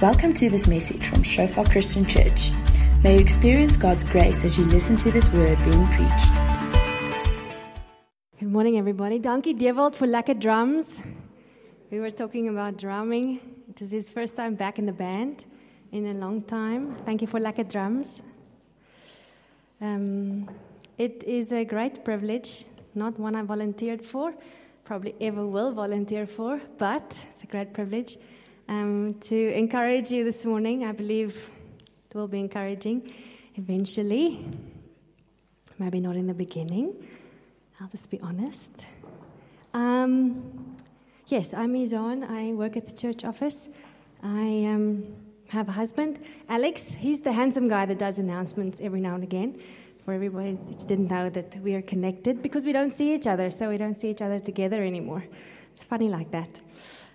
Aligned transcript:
Welcome 0.00 0.32
to 0.34 0.48
this 0.48 0.68
message 0.68 1.08
from 1.08 1.24
Shofar 1.24 1.64
Christian 1.64 2.06
Church. 2.06 2.52
May 3.02 3.14
you 3.14 3.20
experience 3.20 3.76
God's 3.76 4.04
grace 4.04 4.44
as 4.44 4.56
you 4.56 4.64
listen 4.66 4.96
to 4.98 5.10
this 5.10 5.28
word 5.32 5.58
being 5.64 5.88
preached. 5.88 6.32
Good 8.38 8.48
morning, 8.48 8.78
everybody. 8.78 9.18
Donkey 9.18 9.54
Dewald 9.54 9.96
for 9.96 10.06
lekker 10.06 10.38
drums. 10.38 11.02
We 11.90 11.98
were 11.98 12.12
talking 12.12 12.48
about 12.48 12.78
drumming. 12.78 13.40
It 13.70 13.82
is 13.82 13.90
his 13.90 14.08
first 14.08 14.36
time 14.36 14.54
back 14.54 14.78
in 14.78 14.86
the 14.86 14.92
band 14.92 15.44
in 15.90 16.06
a 16.06 16.14
long 16.14 16.42
time. 16.42 16.92
Thank 17.04 17.20
you 17.20 17.26
for 17.26 17.40
lekker 17.40 17.68
drums. 17.68 18.22
Um, 19.80 20.48
it 20.96 21.24
is 21.24 21.50
a 21.50 21.64
great 21.64 22.04
privilege, 22.04 22.66
not 22.94 23.18
one 23.18 23.34
I 23.34 23.42
volunteered 23.42 24.04
for, 24.04 24.32
probably 24.84 25.16
ever 25.20 25.44
will 25.44 25.72
volunteer 25.72 26.24
for, 26.24 26.60
but 26.78 27.18
it's 27.32 27.42
a 27.42 27.46
great 27.46 27.72
privilege 27.74 28.16
um, 28.68 29.14
to 29.20 29.52
encourage 29.54 30.10
you 30.10 30.24
this 30.24 30.44
morning. 30.44 30.84
I 30.84 30.92
believe 30.92 31.50
it 32.10 32.14
will 32.16 32.28
be 32.28 32.40
encouraging 32.40 33.12
eventually, 33.56 34.46
maybe 35.78 36.00
not 36.00 36.16
in 36.16 36.26
the 36.26 36.34
beginning. 36.34 36.94
I'll 37.80 37.88
just 37.88 38.10
be 38.10 38.20
honest. 38.20 38.86
Um, 39.74 40.76
yes, 41.26 41.54
I'm 41.54 41.74
Izan. 41.74 42.24
I 42.24 42.52
work 42.52 42.76
at 42.76 42.86
the 42.86 42.94
church 42.94 43.24
office. 43.24 43.68
I 44.22 44.64
um, 44.66 45.04
have 45.48 45.68
a 45.68 45.72
husband, 45.72 46.20
Alex. 46.48 46.82
He's 46.82 47.20
the 47.20 47.32
handsome 47.32 47.68
guy 47.68 47.86
that 47.86 47.98
does 47.98 48.18
announcements 48.18 48.80
every 48.80 49.00
now 49.00 49.14
and 49.14 49.22
again 49.22 49.60
for 50.04 50.12
everybody 50.12 50.58
that 50.66 50.86
didn't 50.86 51.10
know 51.10 51.30
that 51.30 51.56
we 51.62 51.74
are 51.74 51.82
connected 51.82 52.42
because 52.42 52.66
we 52.66 52.72
don't 52.72 52.92
see 52.92 53.14
each 53.14 53.26
other, 53.26 53.50
so 53.50 53.68
we 53.68 53.76
don't 53.76 53.96
see 53.96 54.10
each 54.10 54.22
other 54.22 54.40
together 54.40 54.82
anymore. 54.82 55.24
It's 55.74 55.84
funny 55.84 56.08
like 56.08 56.30
that. 56.32 56.48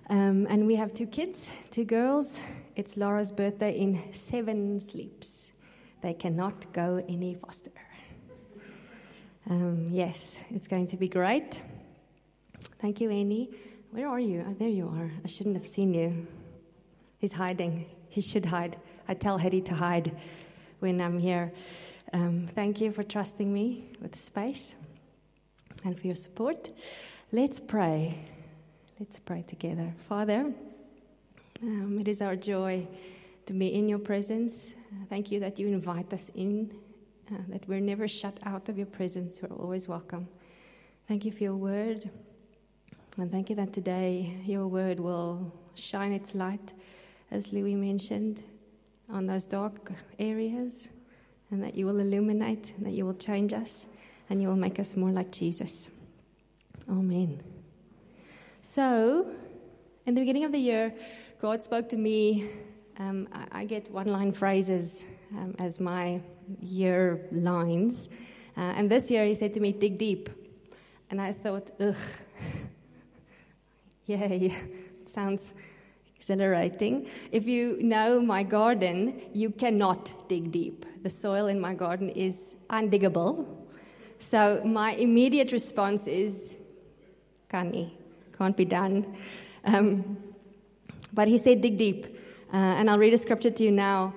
Um, 0.09 0.47
and 0.49 0.67
we 0.67 0.75
have 0.75 0.93
two 0.93 1.07
kids, 1.07 1.49
two 1.71 1.85
girls. 1.85 2.41
It's 2.75 2.97
Laura's 2.97 3.31
birthday 3.31 3.77
in 3.77 4.01
seven 4.11 4.81
sleeps. 4.81 5.51
They 6.01 6.13
cannot 6.13 6.73
go 6.73 7.03
any 7.07 7.35
faster. 7.35 7.71
Um, 9.49 9.87
yes, 9.91 10.39
it's 10.49 10.67
going 10.67 10.87
to 10.87 10.97
be 10.97 11.07
great. 11.07 11.61
Thank 12.79 12.99
you, 12.99 13.09
Annie. 13.09 13.49
Where 13.91 14.09
are 14.09 14.19
you? 14.19 14.45
Oh, 14.47 14.53
there 14.53 14.69
you 14.69 14.87
are. 14.87 15.11
I 15.23 15.27
shouldn't 15.27 15.55
have 15.55 15.67
seen 15.67 15.93
you. 15.93 16.27
He's 17.19 17.31
hiding. 17.31 17.85
He 18.09 18.21
should 18.21 18.45
hide. 18.45 18.77
I 19.07 19.13
tell 19.13 19.37
Hetty 19.37 19.61
to 19.61 19.73
hide 19.73 20.15
when 20.79 20.99
I'm 20.99 21.17
here. 21.17 21.53
Um, 22.11 22.47
thank 22.53 22.81
you 22.81 22.91
for 22.91 23.03
trusting 23.03 23.51
me 23.51 23.89
with 24.01 24.15
space 24.15 24.73
and 25.85 25.97
for 25.97 26.07
your 26.07 26.15
support. 26.15 26.69
Let's 27.31 27.59
pray. 27.59 28.25
Let's 28.99 29.19
pray 29.19 29.43
together. 29.47 29.93
Father, 30.07 30.53
um, 31.61 31.97
it 31.99 32.07
is 32.07 32.21
our 32.21 32.35
joy 32.35 32.87
to 33.45 33.53
be 33.53 33.73
in 33.73 33.89
your 33.89 33.99
presence. 33.99 34.73
Uh, 34.91 35.05
thank 35.09 35.31
you 35.31 35.39
that 35.39 35.59
you 35.59 35.67
invite 35.67 36.13
us 36.13 36.29
in, 36.35 36.71
uh, 37.31 37.37
that 37.49 37.67
we're 37.67 37.79
never 37.79 38.07
shut 38.07 38.37
out 38.43 38.69
of 38.69 38.77
your 38.77 38.87
presence. 38.87 39.41
We're 39.41 39.55
always 39.55 39.87
welcome. 39.87 40.27
Thank 41.07 41.25
you 41.25 41.31
for 41.31 41.43
your 41.43 41.55
word. 41.55 42.09
And 43.17 43.31
thank 43.31 43.49
you 43.49 43.55
that 43.55 43.73
today 43.73 44.37
your 44.45 44.67
word 44.67 44.99
will 44.99 45.51
shine 45.75 46.13
its 46.13 46.35
light, 46.35 46.73
as 47.31 47.51
Louis 47.51 47.75
mentioned, 47.75 48.43
on 49.09 49.25
those 49.25 49.45
dark 49.45 49.91
areas 50.19 50.89
and 51.53 51.63
that 51.63 51.75
you 51.75 51.85
will 51.85 51.99
illuminate, 51.99 52.73
that 52.81 52.93
you 52.93 53.05
will 53.05 53.13
change 53.13 53.53
us, 53.53 53.85
and 54.29 54.41
you 54.41 54.47
will 54.47 54.55
make 54.55 54.79
us 54.79 54.95
more 54.95 55.11
like 55.11 55.31
Jesus. 55.31 55.89
Amen. 56.89 57.52
So, 58.65 59.27
in 60.07 60.15
the 60.15 60.21
beginning 60.21 60.45
of 60.45 60.51
the 60.51 60.57
year, 60.57 60.91
God 61.39 61.61
spoke 61.61 61.87
to 61.89 61.97
me. 61.97 62.49
Um, 62.97 63.27
I, 63.31 63.59
I, 63.59 63.65
get 63.65 63.91
one 63.91 64.07
line 64.07 64.31
phrases 64.31 65.05
um, 65.37 65.53
as 65.59 65.79
my 65.79 66.21
year 66.61 67.27
lines. 67.31 68.09
Uh, 68.55 68.73
and 68.77 68.89
this 68.89 69.11
year, 69.11 69.25
He 69.25 69.35
said 69.35 69.53
to 69.55 69.59
me, 69.59 69.73
Dig 69.73 69.97
deep. 69.97 70.29
And 71.11 71.19
I 71.19 71.33
thought, 71.33 71.71
ugh, 71.79 71.95
yay, 74.05 74.55
sounds 75.07 75.53
exhilarating. 76.15 77.07
If 77.31 77.45
you 77.45 77.77
know 77.81 78.21
my 78.21 78.43
garden, 78.43 79.21
you 79.33 79.49
cannot 79.49 80.29
dig 80.29 80.51
deep 80.51 80.85
the 81.03 81.09
soil 81.09 81.47
in 81.47 81.59
my 81.59 81.73
garden 81.73 82.09
is 82.09 82.55
undiggable. 82.69 83.45
So 84.19 84.61
my 84.63 84.93
immediate 84.93 85.51
response 85.51 86.07
is, 86.07 86.55
Kani, 87.49 87.91
can't 88.37 88.57
be 88.57 88.65
done. 88.65 89.15
Um, 89.65 90.17
but 91.13 91.27
he 91.27 91.37
said, 91.37 91.61
dig 91.61 91.77
deep. 91.77 92.17
Uh, 92.53 92.57
and 92.57 92.89
I'll 92.89 92.99
read 92.99 93.13
a 93.13 93.17
scripture 93.17 93.49
to 93.49 93.63
you 93.63 93.71
now. 93.71 94.13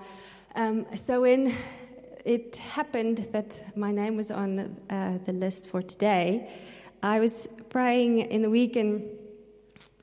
Um, 0.55 0.87
so 0.95 1.23
when 1.23 1.55
it 2.25 2.57
happened 2.57 3.29
that 3.33 3.77
my 3.77 3.93
name 3.93 4.17
was 4.17 4.31
on 4.31 4.77
uh, 4.91 5.19
the 5.25 5.33
list 5.33 5.69
for 5.69 5.83
today, 5.83 6.51
I 7.03 7.21
was 7.21 7.49
praying 7.71 8.21
in 8.21 8.43
the 8.43 8.51
week, 8.51 8.77
and 8.77 9.05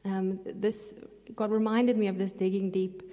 um, 0.06 0.40
this 0.46 0.94
God 1.36 1.52
reminded 1.52 1.98
me 1.98 2.08
of 2.08 2.18
this 2.18 2.32
digging 2.34 2.72
deep 2.72 3.04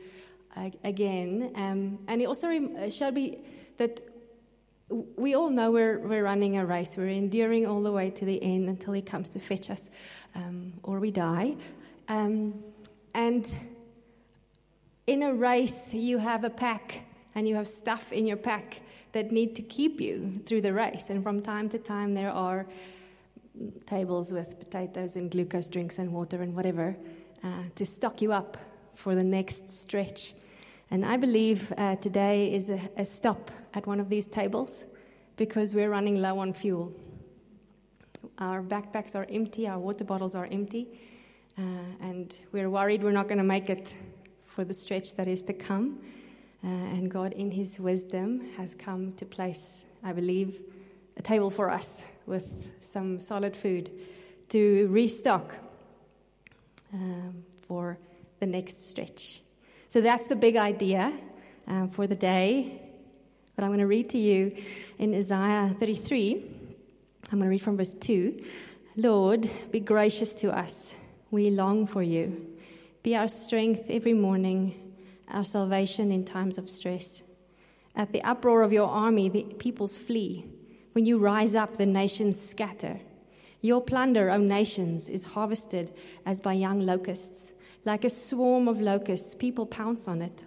uh, 0.57 0.71
again. 0.85 1.53
Um, 1.55 1.99
and 2.07 2.21
He 2.21 2.27
also 2.27 2.49
rem- 2.49 2.91
showed 2.91 3.15
me 3.15 3.39
that 3.79 4.01
we 4.91 5.35
all 5.35 5.51
know 5.51 5.71
we're, 5.71 5.99
we're 5.99 6.25
running 6.25 6.57
a 6.57 6.67
race. 6.67 6.97
We're 6.97 7.09
enduring 7.09 7.67
all 7.67 7.83
the 7.83 7.93
way 7.93 8.11
to 8.11 8.25
the 8.25 8.43
end 8.43 8.69
until 8.69 8.93
He 8.93 9.03
comes 9.03 9.29
to 9.31 9.39
fetch 9.39 9.71
us 9.71 9.89
um, 10.35 10.73
or 10.83 10.99
we 10.99 11.11
die. 11.11 11.57
Um, 12.09 12.63
and 13.15 13.53
in 15.07 15.23
a 15.23 15.33
race, 15.33 15.95
you 15.95 16.19
have 16.19 16.45
a 16.45 16.51
pack 16.51 17.03
and 17.35 17.49
you 17.49 17.55
have 17.55 17.69
stuff 17.69 18.13
in 18.13 18.27
your 18.27 18.37
pack 18.37 18.81
that 19.13 19.33
need 19.33 19.57
to 19.57 19.63
keep 19.63 20.01
you 20.01 20.41
through 20.47 20.61
the 20.61 20.73
race. 20.73 21.11
And 21.11 21.23
from 21.23 21.43
time 21.43 21.69
to 21.71 21.79
time, 21.79 22.15
there 22.15 22.31
are 22.31 22.67
tables 23.87 24.33
with 24.33 24.59
potatoes 24.59 25.17
and 25.17 25.31
glucose 25.31 25.69
drinks 25.69 25.99
and 25.99 26.13
water 26.13 26.43
and 26.43 26.55
whatever 26.55 26.97
uh, 27.43 27.63
to 27.75 27.87
stock 27.87 28.23
you 28.23 28.33
up 28.33 28.57
for 28.95 29.15
the 29.15 29.25
next 29.25 29.71
stretch. 29.71 30.35
And 30.93 31.05
I 31.05 31.17
believe 31.17 31.73
uh, 31.79 31.95
today 31.97 32.53
is 32.53 32.69
a, 32.69 32.81
a 32.97 33.05
stop 33.05 33.53
at 33.75 33.87
one 33.87 34.01
of 34.01 34.09
these 34.09 34.27
tables 34.27 34.85
because 35.37 35.73
we're 35.73 35.89
running 35.89 36.21
low 36.21 36.39
on 36.41 36.53
fuel. 36.53 36.93
Our 38.39 38.61
backpacks 38.61 39.15
are 39.15 39.25
empty, 39.31 39.69
our 39.69 39.79
water 39.79 40.05
bottles 40.05 40.35
are 40.35 40.49
empty, 40.51 40.89
uh, 41.57 41.63
and 42.01 42.37
we're 42.51 42.69
worried 42.69 43.05
we're 43.05 43.13
not 43.13 43.29
going 43.29 43.39
to 43.39 43.45
make 43.45 43.71
it 43.71 43.95
for 44.43 44.65
the 44.65 44.75
stretch 44.75 45.15
that 45.15 45.29
is 45.29 45.45
to 45.45 45.53
come. 45.53 46.01
Uh, 46.65 46.67
and 46.67 47.09
God, 47.09 47.35
in 47.35 47.53
His 47.53 47.79
wisdom, 47.79 48.51
has 48.57 48.75
come 48.75 49.13
to 49.13 49.25
place, 49.25 49.85
I 50.03 50.13
believe, 50.13 50.61
a 51.17 51.23
table 51.23 51.51
for 51.51 51.71
us 51.71 52.03
with 52.27 52.69
some 52.81 53.21
solid 53.21 53.55
food 53.57 53.93
to 54.49 54.89
restock 54.89 55.55
um, 56.93 57.45
for 57.63 57.97
the 58.41 58.47
next 58.47 58.91
stretch. 58.91 59.43
So 59.91 60.01
that's 60.01 60.29
the 60.29 60.37
big 60.37 60.57
idea 60.57 61.13
uh, 61.67 61.89
for 61.89 62.07
the 62.07 62.15
day. 62.15 62.81
But 63.57 63.65
I'm 63.65 63.71
going 63.71 63.81
to 63.81 63.89
read 63.89 64.09
to 64.11 64.19
you 64.19 64.57
in 64.99 65.13
Isaiah 65.13 65.75
33. 65.81 66.45
I'm 67.33 67.39
going 67.41 67.43
to 67.43 67.49
read 67.49 67.61
from 67.61 67.77
verse 67.77 67.95
2. 67.95 68.41
Lord, 68.95 69.51
be 69.73 69.81
gracious 69.81 70.33
to 70.35 70.57
us. 70.57 70.95
We 71.33 71.51
long 71.51 71.89
for 71.89 72.05
you. 72.05 72.57
Be 73.03 73.17
our 73.17 73.27
strength 73.27 73.87
every 73.91 74.13
morning, 74.13 74.95
our 75.27 75.43
salvation 75.43 76.13
in 76.13 76.25
times 76.25 76.57
of 76.57 76.71
stress. 76.71 77.25
At 77.97 78.13
the 78.13 78.23
uproar 78.23 78.63
of 78.63 78.73
your 78.73 78.89
army, 78.89 79.29
the 79.29 79.43
peoples 79.43 79.99
flee. 79.99 80.47
When 80.93 81.05
you 81.05 81.19
rise 81.19 81.57
up, 81.57 81.79
the 81.79 81.87
nations 81.87 82.41
scatter. 82.41 83.01
Your 83.61 83.83
plunder, 83.83 84.31
O 84.31 84.39
nations, 84.39 85.09
is 85.09 85.25
harvested 85.25 85.93
as 86.25 86.41
by 86.41 86.53
young 86.53 86.79
locusts. 86.79 87.55
Like 87.85 88.05
a 88.05 88.11
swarm 88.11 88.69
of 88.69 88.81
locusts, 88.81 89.35
people 89.35 89.67
pounce 89.67 90.07
on 90.07 90.23
it. 90.23 90.45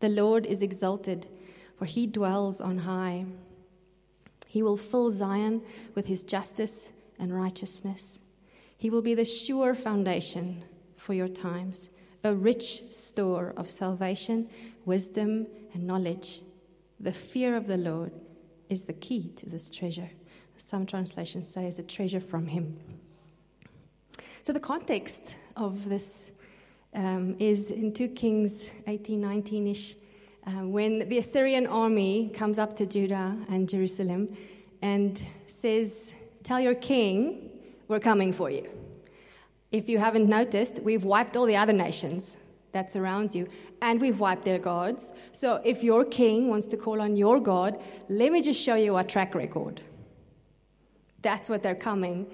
The 0.00 0.08
Lord 0.08 0.46
is 0.46 0.62
exalted, 0.62 1.26
for 1.78 1.84
he 1.84 2.06
dwells 2.06 2.60
on 2.60 2.78
high. 2.78 3.24
He 4.46 4.62
will 4.62 4.76
fill 4.76 5.10
Zion 5.10 5.62
with 5.94 6.06
his 6.06 6.22
justice 6.22 6.92
and 7.18 7.34
righteousness. 7.34 8.18
He 8.76 8.90
will 8.90 9.00
be 9.00 9.14
the 9.14 9.24
sure 9.24 9.74
foundation 9.74 10.64
for 10.96 11.14
your 11.14 11.28
times, 11.28 11.90
a 12.24 12.34
rich 12.34 12.82
store 12.92 13.54
of 13.56 13.70
salvation, 13.70 14.48
wisdom, 14.84 15.46
and 15.72 15.86
knowledge. 15.86 16.42
The 17.00 17.12
fear 17.12 17.56
of 17.56 17.66
the 17.66 17.76
Lord 17.76 18.12
is 18.68 18.84
the 18.84 18.92
key 18.92 19.32
to 19.36 19.48
this 19.48 19.70
treasure. 19.70 20.10
Some 20.56 20.86
translations 20.86 21.48
say 21.48 21.66
it's 21.66 21.78
a 21.78 21.82
treasure 21.82 22.20
from 22.20 22.46
him. 22.46 22.78
So, 24.44 24.52
the 24.52 24.60
context 24.60 25.36
of 25.56 25.88
this 25.88 26.32
um, 26.94 27.36
is 27.38 27.70
in 27.70 27.92
2 27.92 28.08
Kings 28.08 28.70
18, 28.86 29.20
19 29.20 29.66
ish, 29.68 29.96
uh, 30.46 30.50
when 30.66 31.08
the 31.08 31.18
Assyrian 31.18 31.66
army 31.66 32.30
comes 32.34 32.58
up 32.58 32.76
to 32.76 32.86
Judah 32.86 33.36
and 33.48 33.68
Jerusalem 33.68 34.36
and 34.82 35.24
says, 35.46 36.12
Tell 36.42 36.60
your 36.60 36.74
king, 36.74 37.50
we're 37.88 38.00
coming 38.00 38.32
for 38.32 38.50
you. 38.50 38.68
If 39.70 39.88
you 39.88 39.98
haven't 39.98 40.28
noticed, 40.28 40.80
we've 40.80 41.04
wiped 41.04 41.36
all 41.36 41.46
the 41.46 41.56
other 41.56 41.72
nations. 41.72 42.36
that 42.72 42.90
surrounds 42.90 43.36
you, 43.36 43.46
and 43.82 44.00
we've 44.00 44.18
wiped 44.18 44.44
their 44.44 44.58
gods. 44.58 45.12
So 45.32 45.60
if 45.62 45.82
your 45.84 46.04
king 46.04 46.48
wants 46.48 46.66
to 46.68 46.76
call 46.76 47.02
on 47.02 47.16
your 47.16 47.38
God, 47.38 47.80
let 48.08 48.32
me 48.32 48.40
just 48.40 48.60
show 48.60 48.76
you 48.76 48.96
our 48.96 49.04
track 49.04 49.34
record. 49.34 49.82
That's 51.20 51.48
what 51.48 51.62
they're 51.62 51.74
coming 51.74 52.26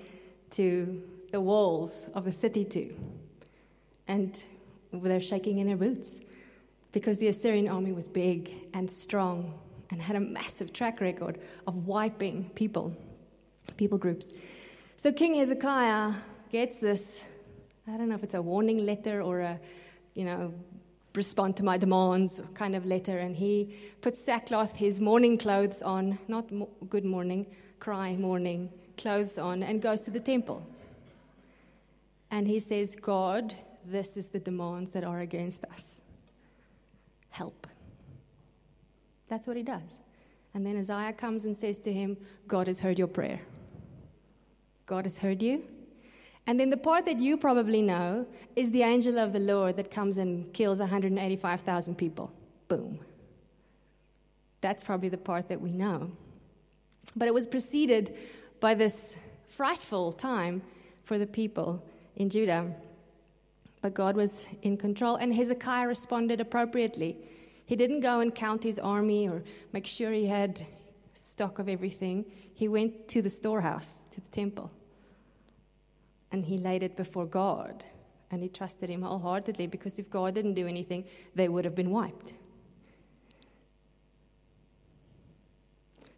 to 0.53 1.03
the 1.33 1.41
walls 1.41 2.09
of 2.15 2.25
the 2.25 2.33
city 2.33 2.65
to. 2.67 2.95
And 4.09 4.43
they're 4.93 5.21
shaking 5.21 5.59
in 5.59 5.67
their 5.67 5.77
boots 5.77 6.19
because 6.93 7.19
the 7.19 7.29
Assyrian 7.29 7.69
army 7.69 7.93
was 7.93 8.09
big 8.09 8.53
and 8.75 8.91
strong 8.91 9.59
and 9.91 10.03
had 10.03 10.17
a 10.17 10.21
massive 10.21 10.73
track 10.73 11.01
record 11.01 11.39
of 11.67 11.87
wiping 11.87 12.51
people, 12.55 12.95
people 13.77 13.99
groups. 13.99 14.33
So 14.97 15.13
King 15.13 15.35
Hezekiah 15.35 16.15
gets 16.51 16.81
this 16.81 17.25
I 17.91 17.97
don't 17.97 18.11
know 18.11 18.17
if 18.17 18.23
it's 18.23 18.35
a 18.35 18.43
warning 18.43 18.85
letter 18.85 19.23
or 19.23 19.41
a, 19.41 19.59
you 20.15 20.27
know, 20.27 20.53
respond 21.15 21.57
to 21.57 21.65
my 21.65 21.79
demands 21.79 22.41
kind 22.53 22.77
of 22.77 22.85
letter. 22.85 23.19
And 23.19 23.35
he 23.35 23.77
puts 24.03 24.23
sackcloth, 24.23 24.77
his 24.77 25.01
mourning 25.01 25.39
clothes 25.39 25.81
on, 25.83 26.19
not 26.29 26.53
mo- 26.53 26.69
good 26.91 27.07
morning, 27.07 27.47
cry 27.81 28.15
mourning 28.17 28.71
clothes 28.99 29.39
on, 29.39 29.63
and 29.63 29.81
goes 29.81 30.03
to 30.03 30.11
the 30.11 30.21
temple. 30.21 30.67
And 32.31 32.47
he 32.47 32.61
says, 32.61 32.95
God, 32.95 33.55
this 33.85 34.17
is 34.17 34.29
the 34.29 34.39
demands 34.39 34.93
that 34.93 35.05
are 35.05 35.21
against 35.21 35.65
us. 35.65 36.03
Help. 37.31 37.67
That's 39.29 39.47
what 39.47 39.57
he 39.57 39.63
does. 39.63 39.99
And 40.55 40.65
then 40.65 40.77
Isaiah 40.77 41.13
comes 41.13 41.45
and 41.45 41.57
says 41.57 41.79
to 41.81 41.93
him, 41.93 42.17
God 42.47 42.67
has 42.67 42.81
heard 42.81 42.99
your 42.99 43.07
prayer. 43.07 43.41
God 44.87 45.05
has 45.05 45.19
heard 45.19 45.43
you. 45.43 45.63
And 46.47 46.59
then 46.59 46.71
the 46.71 46.79
part 46.79 47.05
that 47.05 47.21
you 47.21 47.37
probably 47.37 47.83
know 47.83 48.27
is 48.57 48.71
the 48.71 48.83
angel 48.83 49.19
of 49.19 49.35
the 49.35 49.39
Lord 49.39 49.77
that 49.77 49.91
comes 49.91 50.17
and 50.17 50.51
kills 50.55 50.81
185,000 50.81 51.95
people. 51.95 52.33
Boom. 52.69 52.99
That's 54.63 54.83
probably 54.83 55.11
the 55.11 55.19
part 55.19 55.51
that 55.51 55.61
we 55.61 55.71
know. 55.71 56.11
But 57.15 57.29
it 57.29 57.35
was 57.35 57.47
preceded 57.47 58.17
by 58.61 58.75
this 58.75 59.17
frightful 59.49 60.13
time 60.13 60.63
for 61.05 61.19
the 61.19 61.27
people 61.27 61.85
in 62.17 62.31
Judah. 62.31 62.75
But 63.81 63.95
God 63.95 64.17
was 64.17 64.49
in 64.63 64.77
control, 64.77 65.17
and 65.17 65.33
Hezekiah 65.33 65.87
responded 65.87 66.41
appropriately. 66.41 67.17
He 67.65 67.77
didn't 67.77 68.01
go 68.01 68.21
and 68.21 68.35
count 68.35 68.63
his 68.63 68.79
army 68.79 69.29
or 69.29 69.43
make 69.73 69.87
sure 69.87 70.13
he 70.13 70.27
had 70.27 70.67
stock 71.15 71.59
of 71.59 71.69
everything. 71.69 72.25
He 72.55 72.69
went 72.69 73.09
to 73.09 73.23
the 73.23 73.31
storehouse, 73.31 74.07
to 74.13 74.21
the 74.21 74.29
temple 74.29 74.73
and 76.33 76.45
he 76.45 76.59
laid 76.59 76.83
it 76.83 76.97
before 76.97 77.27
God. 77.27 77.85
And 78.31 78.43
he 78.43 78.49
trusted 78.49 78.91
him 78.91 79.03
wholeheartedly 79.03 79.69
because 79.69 79.99
if 79.99 80.11
God 80.11 80.35
didn't 80.35 80.55
do 80.55 80.67
anything, 80.67 81.05
they 81.35 81.49
would 81.49 81.65
have 81.65 81.75
been 81.75 81.91
wiped. 81.91 82.35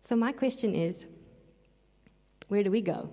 So, 0.03 0.17
my 0.17 0.33
question 0.33 0.75
is 0.75 1.07
where 2.49 2.65
do 2.65 2.71
we 2.71 2.81
go? 2.81 3.11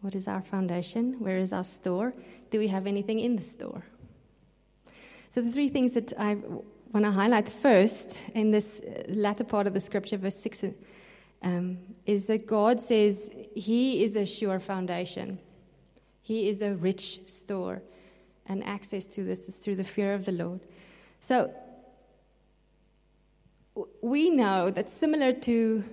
What 0.00 0.14
is 0.14 0.28
our 0.28 0.42
foundation? 0.42 1.16
Where 1.18 1.38
is 1.38 1.52
our 1.52 1.64
store? 1.64 2.12
Do 2.50 2.58
we 2.58 2.68
have 2.68 2.86
anything 2.86 3.20
in 3.20 3.36
the 3.36 3.42
store? 3.42 3.82
So, 5.30 5.42
the 5.42 5.50
three 5.50 5.68
things 5.68 5.92
that 5.92 6.12
I 6.18 6.36
want 6.92 7.04
to 7.04 7.10
highlight 7.10 7.48
first 7.48 8.20
in 8.34 8.50
this 8.50 8.80
latter 9.08 9.44
part 9.44 9.66
of 9.66 9.74
the 9.74 9.80
scripture, 9.80 10.16
verse 10.16 10.36
6, 10.36 10.64
um, 11.42 11.78
is 12.06 12.26
that 12.26 12.46
God 12.46 12.80
says 12.80 13.30
He 13.54 14.02
is 14.02 14.16
a 14.16 14.24
sure 14.24 14.60
foundation. 14.60 15.38
He 16.22 16.48
is 16.48 16.62
a 16.62 16.74
rich 16.74 17.28
store, 17.28 17.82
and 18.46 18.64
access 18.64 19.06
to 19.08 19.24
this 19.24 19.48
is 19.48 19.58
through 19.58 19.76
the 19.76 19.84
fear 19.84 20.14
of 20.14 20.24
the 20.24 20.32
Lord. 20.32 20.60
So, 21.20 21.52
we 24.00 24.30
know 24.30 24.70
that 24.70 24.88
similar 24.88 25.32
to 25.32 25.84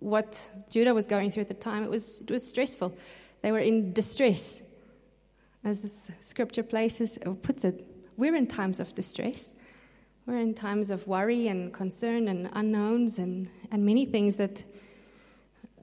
what 0.00 0.50
Judah 0.68 0.92
was 0.92 1.06
going 1.06 1.30
through 1.30 1.42
at 1.42 1.48
the 1.48 1.54
time, 1.54 1.82
it 1.84 1.90
was, 1.90 2.20
it 2.20 2.30
was 2.30 2.46
stressful. 2.46 2.94
They 3.42 3.52
were 3.52 3.58
in 3.58 3.92
distress. 3.92 4.62
As 5.64 6.10
scripture 6.20 6.62
places 6.62 7.18
or 7.24 7.34
puts 7.34 7.64
it, 7.64 7.86
we're 8.18 8.36
in 8.36 8.46
times 8.46 8.80
of 8.80 8.94
distress. 8.94 9.54
We're 10.26 10.38
in 10.38 10.52
times 10.52 10.90
of 10.90 11.06
worry 11.06 11.48
and 11.48 11.72
concern 11.72 12.28
and 12.28 12.50
unknowns 12.52 13.18
and, 13.18 13.48
and 13.70 13.84
many 13.84 14.04
things 14.04 14.36
that, 14.36 14.62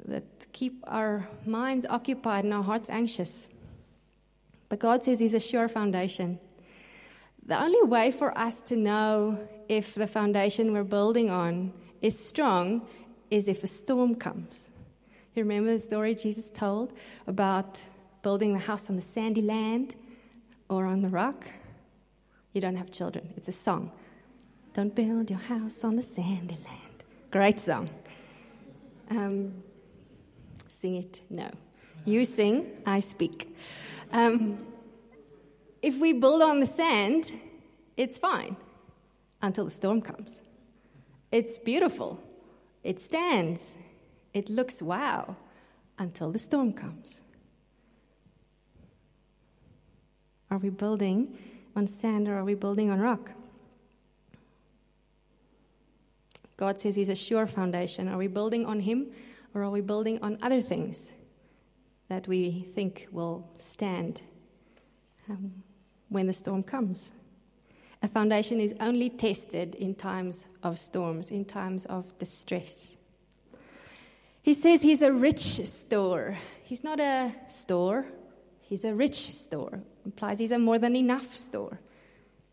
that 0.05 0.23
keep 0.51 0.83
our 0.85 1.27
minds 1.45 1.87
occupied 1.89 2.43
and 2.43 2.53
our 2.53 2.63
hearts 2.63 2.91
anxious. 2.91 3.47
But 4.69 4.79
God 4.79 5.03
says 5.03 5.19
He's 5.19 5.33
a 5.33 5.39
sure 5.39 5.67
foundation. 5.67 6.39
The 7.45 7.59
only 7.59 7.87
way 7.87 8.11
for 8.11 8.37
us 8.37 8.61
to 8.63 8.75
know 8.75 9.47
if 9.67 9.95
the 9.95 10.07
foundation 10.07 10.73
we're 10.73 10.83
building 10.83 11.31
on 11.31 11.73
is 12.01 12.17
strong 12.17 12.87
is 13.31 13.47
if 13.47 13.63
a 13.63 13.67
storm 13.67 14.13
comes. 14.13 14.69
You 15.35 15.43
remember 15.43 15.73
the 15.73 15.79
story 15.79 16.13
Jesus 16.13 16.51
told 16.51 16.93
about 17.25 17.83
building 18.21 18.53
the 18.53 18.59
house 18.59 18.89
on 18.89 18.95
the 18.95 19.01
sandy 19.01 19.41
land 19.41 19.95
or 20.69 20.85
on 20.85 21.01
the 21.01 21.09
rock? 21.09 21.45
You 22.53 22.61
don't 22.61 22.75
have 22.75 22.91
children, 22.91 23.33
it's 23.37 23.47
a 23.47 23.53
song. 23.53 23.91
Don't 24.73 24.95
build 24.95 25.29
your 25.29 25.39
house 25.39 25.83
on 25.83 25.95
the 25.95 26.01
sandy 26.01 26.57
land. 26.65 27.03
Great 27.29 27.59
song. 27.59 27.89
Um, 29.09 29.53
sing 30.69 30.95
it? 30.95 31.21
No. 31.29 31.49
You 32.05 32.25
sing, 32.25 32.67
I 32.85 33.01
speak. 33.01 33.55
Um, 34.11 34.57
if 35.81 35.99
we 35.99 36.13
build 36.13 36.41
on 36.41 36.59
the 36.59 36.65
sand, 36.65 37.31
it's 37.97 38.17
fine 38.17 38.55
until 39.41 39.65
the 39.65 39.71
storm 39.71 40.01
comes. 40.01 40.41
It's 41.31 41.57
beautiful, 41.57 42.19
it 42.83 42.99
stands, 42.99 43.77
it 44.33 44.49
looks 44.49 44.81
wow 44.81 45.35
until 45.97 46.31
the 46.31 46.39
storm 46.39 46.73
comes. 46.73 47.21
Are 50.51 50.59
we 50.59 50.69
building 50.69 51.35
on 51.75 51.87
sand 51.87 52.27
or 52.27 52.35
are 52.35 52.43
we 52.43 52.53
building 52.53 52.91
on 52.91 52.99
rock? 52.99 53.31
God 56.57 56.79
says 56.79 56.95
He's 56.95 57.09
a 57.09 57.15
sure 57.15 57.47
foundation. 57.47 58.07
Are 58.07 58.17
we 58.17 58.27
building 58.27 58.67
on 58.67 58.81
Him 58.81 59.07
or 59.55 59.63
are 59.63 59.71
we 59.71 59.81
building 59.81 60.19
on 60.21 60.37
other 60.43 60.61
things? 60.61 61.11
that 62.11 62.27
we 62.27 62.65
think 62.75 63.07
will 63.13 63.49
stand 63.57 64.21
um, 65.29 65.49
when 66.09 66.27
the 66.27 66.33
storm 66.33 66.61
comes. 66.61 67.13
A 68.03 68.07
foundation 68.09 68.59
is 68.59 68.75
only 68.81 69.09
tested 69.09 69.75
in 69.75 69.95
times 69.95 70.47
of 70.61 70.77
storms, 70.77 71.31
in 71.31 71.45
times 71.45 71.85
of 71.85 72.17
distress. 72.17 72.97
He 74.43 74.53
says 74.53 74.81
he's 74.81 75.01
a 75.01 75.13
rich 75.13 75.65
store. 75.65 76.37
He's 76.63 76.83
not 76.83 76.99
a 76.99 77.31
store, 77.47 78.05
he's 78.71 78.85
a 78.85 78.95
rich 78.95 79.33
store. 79.33 79.81
Implies 80.05 80.39
he's 80.39 80.53
a 80.53 80.57
more 80.57 80.79
than 80.79 80.95
enough 80.95 81.35
store. 81.35 81.77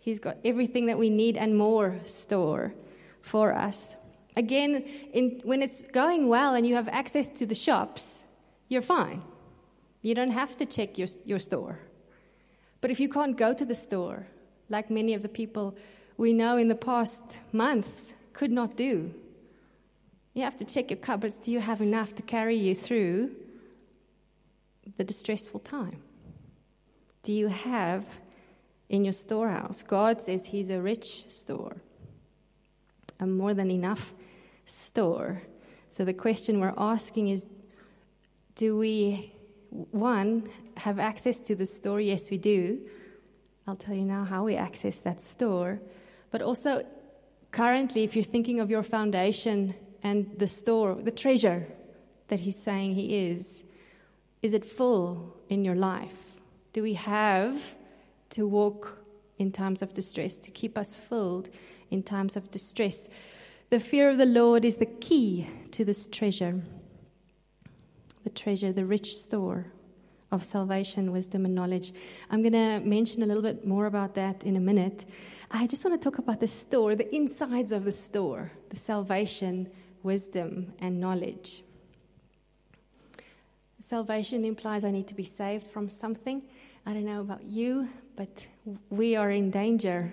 He's 0.00 0.18
got 0.18 0.36
everything 0.44 0.86
that 0.86 0.98
we 0.98 1.10
need 1.10 1.36
and 1.36 1.56
more 1.56 2.00
store 2.02 2.74
for 3.22 3.54
us. 3.54 3.94
Again, 4.36 4.82
in, 5.12 5.40
when 5.44 5.62
it's 5.62 5.84
going 5.84 6.26
well 6.26 6.56
and 6.56 6.66
you 6.66 6.74
have 6.74 6.88
access 6.88 7.28
to 7.28 7.46
the 7.46 7.54
shops, 7.54 8.24
you're 8.68 8.82
fine. 8.82 9.22
You 10.02 10.16
don't 10.16 10.32
have 10.32 10.56
to 10.56 10.66
check 10.66 10.98
your, 10.98 11.06
your 11.24 11.38
store. 11.38 11.78
But 12.80 12.90
if 12.90 12.98
you 12.98 13.08
can't 13.08 13.36
go 13.36 13.54
to 13.54 13.64
the 13.64 13.76
store, 13.76 14.26
like 14.68 14.90
many 14.90 15.14
of 15.14 15.22
the 15.22 15.28
people 15.28 15.76
we 16.16 16.32
know 16.32 16.56
in 16.56 16.66
the 16.66 16.74
past 16.74 17.38
months 17.52 18.12
could 18.32 18.50
not 18.50 18.76
do, 18.76 19.14
you 20.34 20.42
have 20.42 20.56
to 20.56 20.64
check 20.64 20.90
your 20.90 20.98
cupboards. 20.98 21.38
Do 21.38 21.52
you 21.52 21.60
have 21.60 21.80
enough 21.80 22.16
to 22.16 22.22
carry 22.22 22.56
you 22.56 22.74
through 22.74 23.36
the 24.96 25.04
distressful 25.04 25.60
time? 25.60 26.02
Do 27.22 27.32
you 27.32 27.48
have 27.48 28.06
in 28.88 29.04
your 29.04 29.12
storehouse? 29.12 29.82
God 29.82 30.22
says 30.22 30.46
He's 30.46 30.70
a 30.70 30.80
rich 30.80 31.28
store, 31.28 31.76
a 33.20 33.26
more 33.26 33.54
than 33.54 33.70
enough 33.70 34.14
store. 34.64 35.42
So 35.90 36.04
the 36.04 36.14
question 36.14 36.60
we're 36.60 36.74
asking 36.76 37.28
is 37.28 37.46
do 38.54 38.76
we 38.76 39.32
one, 39.70 40.48
have 40.76 40.98
access 40.98 41.40
to 41.40 41.54
the 41.54 41.66
store? 41.66 42.00
Yes, 42.00 42.30
we 42.30 42.38
do. 42.38 42.84
I'll 43.66 43.76
tell 43.76 43.94
you 43.94 44.04
now 44.04 44.24
how 44.24 44.44
we 44.44 44.56
access 44.56 45.00
that 45.00 45.20
store. 45.20 45.80
But 46.30 46.42
also, 46.42 46.86
currently, 47.50 48.02
if 48.02 48.16
you're 48.16 48.22
thinking 48.22 48.60
of 48.60 48.70
your 48.70 48.82
foundation 48.82 49.74
and 50.02 50.34
the 50.38 50.46
store, 50.46 50.94
the 50.94 51.10
treasure 51.10 51.66
that 52.28 52.40
he's 52.40 52.62
saying 52.62 52.94
he 52.94 53.28
is, 53.28 53.64
is 54.42 54.54
it 54.54 54.64
full 54.64 55.36
in 55.48 55.64
your 55.64 55.74
life? 55.74 56.27
Do 56.72 56.82
we 56.82 56.94
have 56.94 57.76
to 58.30 58.46
walk 58.46 58.98
in 59.38 59.52
times 59.52 59.82
of 59.82 59.94
distress, 59.94 60.38
to 60.38 60.50
keep 60.50 60.76
us 60.76 60.94
filled 60.94 61.48
in 61.90 62.02
times 62.02 62.36
of 62.36 62.50
distress? 62.50 63.08
The 63.70 63.80
fear 63.80 64.10
of 64.10 64.18
the 64.18 64.26
Lord 64.26 64.64
is 64.64 64.76
the 64.76 64.86
key 64.86 65.46
to 65.72 65.84
this 65.84 66.06
treasure 66.08 66.62
the 68.24 68.30
treasure, 68.30 68.72
the 68.72 68.84
rich 68.84 69.16
store 69.16 69.64
of 70.30 70.44
salvation, 70.44 71.12
wisdom, 71.12 71.46
and 71.46 71.54
knowledge. 71.54 71.94
I'm 72.30 72.42
going 72.42 72.52
to 72.52 72.80
mention 72.86 73.22
a 73.22 73.26
little 73.26 73.42
bit 73.42 73.66
more 73.66 73.86
about 73.86 74.14
that 74.16 74.44
in 74.44 74.56
a 74.56 74.60
minute. 74.60 75.06
I 75.50 75.66
just 75.66 75.82
want 75.84 75.98
to 75.98 76.04
talk 76.04 76.18
about 76.18 76.40
the 76.40 76.48
store, 76.48 76.94
the 76.94 77.14
insides 77.14 77.72
of 77.72 77.84
the 77.84 77.92
store, 77.92 78.52
the 78.68 78.76
salvation, 78.76 79.70
wisdom, 80.02 80.74
and 80.80 81.00
knowledge. 81.00 81.62
Salvation 83.88 84.44
implies 84.44 84.84
I 84.84 84.90
need 84.90 85.08
to 85.08 85.14
be 85.14 85.24
saved 85.24 85.66
from 85.66 85.88
something. 85.88 86.42
I 86.84 86.92
don't 86.92 87.06
know 87.06 87.22
about 87.22 87.42
you, 87.44 87.88
but 88.16 88.46
we 88.90 89.16
are 89.16 89.30
in 89.30 89.50
danger, 89.50 90.12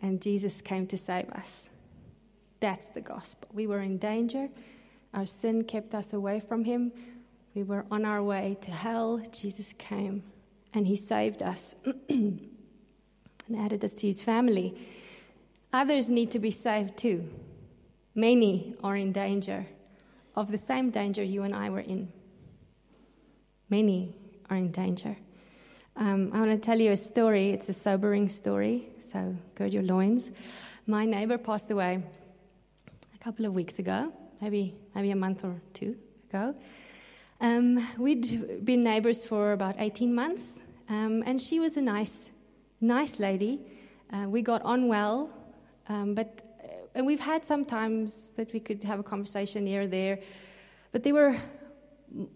and 0.00 0.20
Jesus 0.20 0.60
came 0.60 0.86
to 0.88 0.98
save 0.98 1.30
us. 1.30 1.70
That's 2.60 2.90
the 2.90 3.00
gospel. 3.00 3.48
We 3.54 3.66
were 3.66 3.80
in 3.80 3.96
danger. 3.96 4.50
Our 5.14 5.24
sin 5.24 5.64
kept 5.64 5.94
us 5.94 6.12
away 6.12 6.40
from 6.40 6.62
Him. 6.62 6.92
We 7.54 7.62
were 7.62 7.86
on 7.90 8.04
our 8.04 8.22
way 8.22 8.58
to 8.60 8.70
hell. 8.70 9.22
Jesus 9.32 9.72
came 9.72 10.22
and 10.74 10.86
He 10.86 10.94
saved 10.94 11.42
us 11.42 11.74
and 12.10 12.50
added 13.56 13.82
us 13.82 13.94
to 13.94 14.08
His 14.08 14.22
family. 14.22 14.78
Others 15.72 16.10
need 16.10 16.30
to 16.32 16.38
be 16.38 16.50
saved 16.50 16.98
too. 16.98 17.26
Many 18.14 18.74
are 18.84 18.96
in 18.96 19.10
danger 19.10 19.64
of 20.36 20.50
the 20.50 20.58
same 20.58 20.90
danger 20.90 21.22
you 21.22 21.44
and 21.44 21.56
I 21.56 21.70
were 21.70 21.80
in. 21.80 22.12
Many 23.70 24.12
are 24.50 24.56
in 24.56 24.72
danger. 24.72 25.16
Um, 25.94 26.32
I 26.34 26.40
want 26.40 26.50
to 26.50 26.58
tell 26.58 26.80
you 26.80 26.90
a 26.90 26.96
story. 26.96 27.50
It's 27.50 27.68
a 27.68 27.72
sobering 27.72 28.28
story, 28.28 28.88
so 29.00 29.36
gird 29.54 29.72
your 29.72 29.84
loins. 29.84 30.32
My 30.88 31.04
neighbor 31.04 31.38
passed 31.38 31.70
away 31.70 32.02
a 33.14 33.18
couple 33.18 33.46
of 33.46 33.54
weeks 33.54 33.78
ago, 33.78 34.12
maybe 34.40 34.74
maybe 34.96 35.12
a 35.12 35.16
month 35.16 35.44
or 35.44 35.62
two 35.72 35.96
ago. 36.28 36.52
Um, 37.40 37.86
we'd 37.96 38.64
been 38.64 38.82
neighbors 38.82 39.24
for 39.24 39.52
about 39.52 39.76
18 39.78 40.12
months, 40.12 40.58
um, 40.88 41.22
and 41.24 41.40
she 41.40 41.60
was 41.60 41.76
a 41.76 41.82
nice, 41.82 42.32
nice 42.80 43.20
lady. 43.20 43.60
Uh, 44.12 44.26
we 44.28 44.42
got 44.42 44.62
on 44.62 44.88
well, 44.88 45.30
um, 45.88 46.16
but 46.16 46.42
uh, 46.64 46.66
and 46.96 47.06
we've 47.06 47.20
had 47.20 47.46
some 47.46 47.64
times 47.64 48.32
that 48.32 48.52
we 48.52 48.58
could 48.58 48.82
have 48.82 48.98
a 48.98 49.04
conversation 49.04 49.64
here 49.64 49.82
or 49.82 49.86
there, 49.86 50.18
but 50.90 51.04
there 51.04 51.14
were 51.14 51.36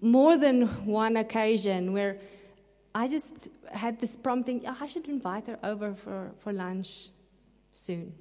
more 0.00 0.37
than 0.37 0.66
one 0.87 1.16
occasion 1.16 1.93
where 1.93 2.19
I 2.95 3.09
just 3.09 3.49
had 3.73 4.00
this 4.00 4.16
prompting, 4.16 4.62
oh, 4.66 4.76
I 4.81 4.87
should 4.87 5.09
invite 5.09 5.47
her 5.49 5.59
over 5.62 5.95
for, 5.95 6.33
for 6.38 6.52
lunch 6.52 7.09
soon. 7.73 8.14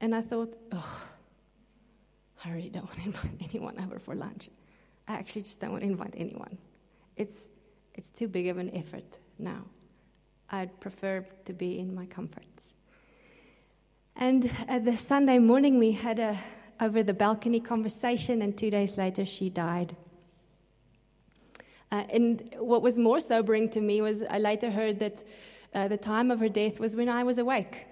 And 0.00 0.14
I 0.14 0.22
thought, 0.22 0.56
oh, 0.72 1.02
I 2.44 2.50
really 2.50 2.70
don't 2.70 2.86
want 2.86 2.98
to 2.98 3.04
invite 3.06 3.50
anyone 3.50 3.78
over 3.80 3.98
for 3.98 4.14
lunch. 4.14 4.48
I 5.08 5.14
actually 5.14 5.42
just 5.42 5.60
don't 5.60 5.72
want 5.72 5.82
to 5.82 5.90
invite 5.90 6.14
anyone. 6.16 6.56
It's, 7.16 7.48
it's 7.94 8.08
too 8.08 8.28
big 8.28 8.46
of 8.46 8.58
an 8.58 8.70
effort 8.74 9.18
now. 9.38 9.64
I'd 10.50 10.78
prefer 10.80 11.26
to 11.44 11.52
be 11.52 11.78
in 11.78 11.94
my 11.94 12.06
comforts. 12.06 12.74
And 14.16 14.50
at 14.68 14.84
the 14.84 14.96
Sunday 14.96 15.38
morning, 15.38 15.78
we 15.78 15.92
had 15.92 16.18
a 16.18 16.38
over 16.80 17.02
the 17.02 17.14
balcony 17.14 17.60
conversation, 17.60 18.42
and 18.42 18.56
two 18.56 18.70
days 18.70 18.96
later, 18.96 19.26
she 19.26 19.50
died. 19.50 19.96
Uh, 21.92 22.04
and 22.10 22.54
what 22.58 22.82
was 22.82 22.98
more 22.98 23.20
sobering 23.20 23.68
to 23.70 23.80
me 23.80 24.00
was 24.00 24.22
I 24.22 24.38
later 24.38 24.70
heard 24.70 25.00
that 25.00 25.24
uh, 25.74 25.88
the 25.88 25.96
time 25.96 26.30
of 26.30 26.40
her 26.40 26.48
death 26.48 26.80
was 26.80 26.96
when 26.96 27.08
I 27.08 27.24
was 27.24 27.38
awake 27.38 27.86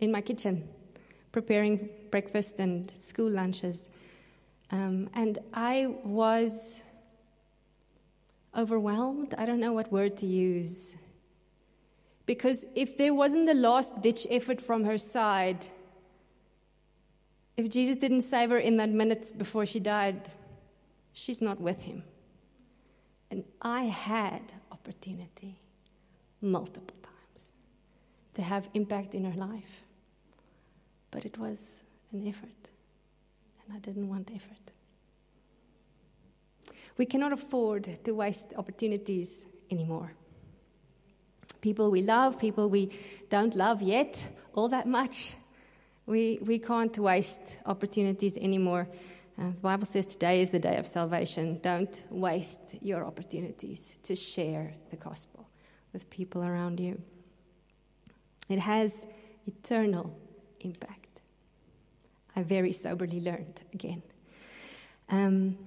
in 0.00 0.10
my 0.10 0.20
kitchen, 0.20 0.68
preparing 1.32 1.88
breakfast 2.10 2.58
and 2.58 2.90
school 2.96 3.30
lunches. 3.30 3.90
Um, 4.70 5.08
and 5.14 5.38
I 5.52 5.94
was 6.04 6.82
overwhelmed. 8.56 9.34
I 9.36 9.46
don't 9.46 9.60
know 9.60 9.72
what 9.72 9.92
word 9.92 10.16
to 10.18 10.26
use. 10.26 10.96
Because 12.24 12.66
if 12.74 12.96
there 12.96 13.14
wasn't 13.14 13.46
the 13.46 13.54
last 13.54 14.00
ditch 14.02 14.26
effort 14.30 14.60
from 14.60 14.84
her 14.84 14.98
side, 14.98 15.66
if 17.56 17.70
Jesus 17.70 17.96
didn't 17.96 18.20
save 18.22 18.50
her 18.50 18.58
in 18.58 18.76
that 18.76 18.90
minute 18.90 19.32
before 19.36 19.64
she 19.66 19.80
died, 19.80 20.30
she's 21.12 21.40
not 21.40 21.60
with 21.60 21.80
him. 21.80 22.02
And 23.30 23.44
I 23.60 23.84
had 23.84 24.52
opportunity 24.70 25.58
multiple 26.40 26.96
times 27.02 27.52
to 28.34 28.42
have 28.42 28.68
impact 28.74 29.14
in 29.14 29.24
her 29.24 29.38
life. 29.38 29.82
But 31.10 31.24
it 31.24 31.38
was 31.38 31.82
an 32.12 32.26
effort, 32.26 32.70
and 33.64 33.76
I 33.76 33.78
didn't 33.78 34.08
want 34.08 34.30
effort. 34.34 34.56
We 36.98 37.06
cannot 37.06 37.32
afford 37.32 37.88
to 38.04 38.12
waste 38.12 38.46
opportunities 38.56 39.46
anymore. 39.70 40.12
People 41.60 41.90
we 41.90 42.02
love, 42.02 42.38
people 42.38 42.68
we 42.68 42.90
don't 43.28 43.54
love 43.54 43.82
yet 43.82 44.24
all 44.54 44.68
that 44.68 44.86
much, 44.86 45.34
we, 46.06 46.38
we 46.42 46.58
can't 46.58 46.96
waste 46.98 47.56
opportunities 47.66 48.36
anymore. 48.36 48.88
Uh, 49.38 49.50
the 49.50 49.60
Bible 49.60 49.84
says 49.84 50.06
today 50.06 50.40
is 50.40 50.50
the 50.50 50.58
day 50.58 50.76
of 50.76 50.86
salvation. 50.86 51.58
Don't 51.62 52.02
waste 52.10 52.76
your 52.80 53.04
opportunities 53.04 53.96
to 54.04 54.14
share 54.14 54.72
the 54.90 54.96
gospel 54.96 55.46
with 55.92 56.08
people 56.08 56.42
around 56.42 56.80
you. 56.80 57.00
It 58.48 58.60
has 58.60 59.06
eternal 59.46 60.16
impact. 60.60 61.20
I 62.34 62.42
very 62.42 62.72
soberly 62.72 63.20
learned 63.20 63.60
again. 63.74 64.02
Um, 65.08 65.58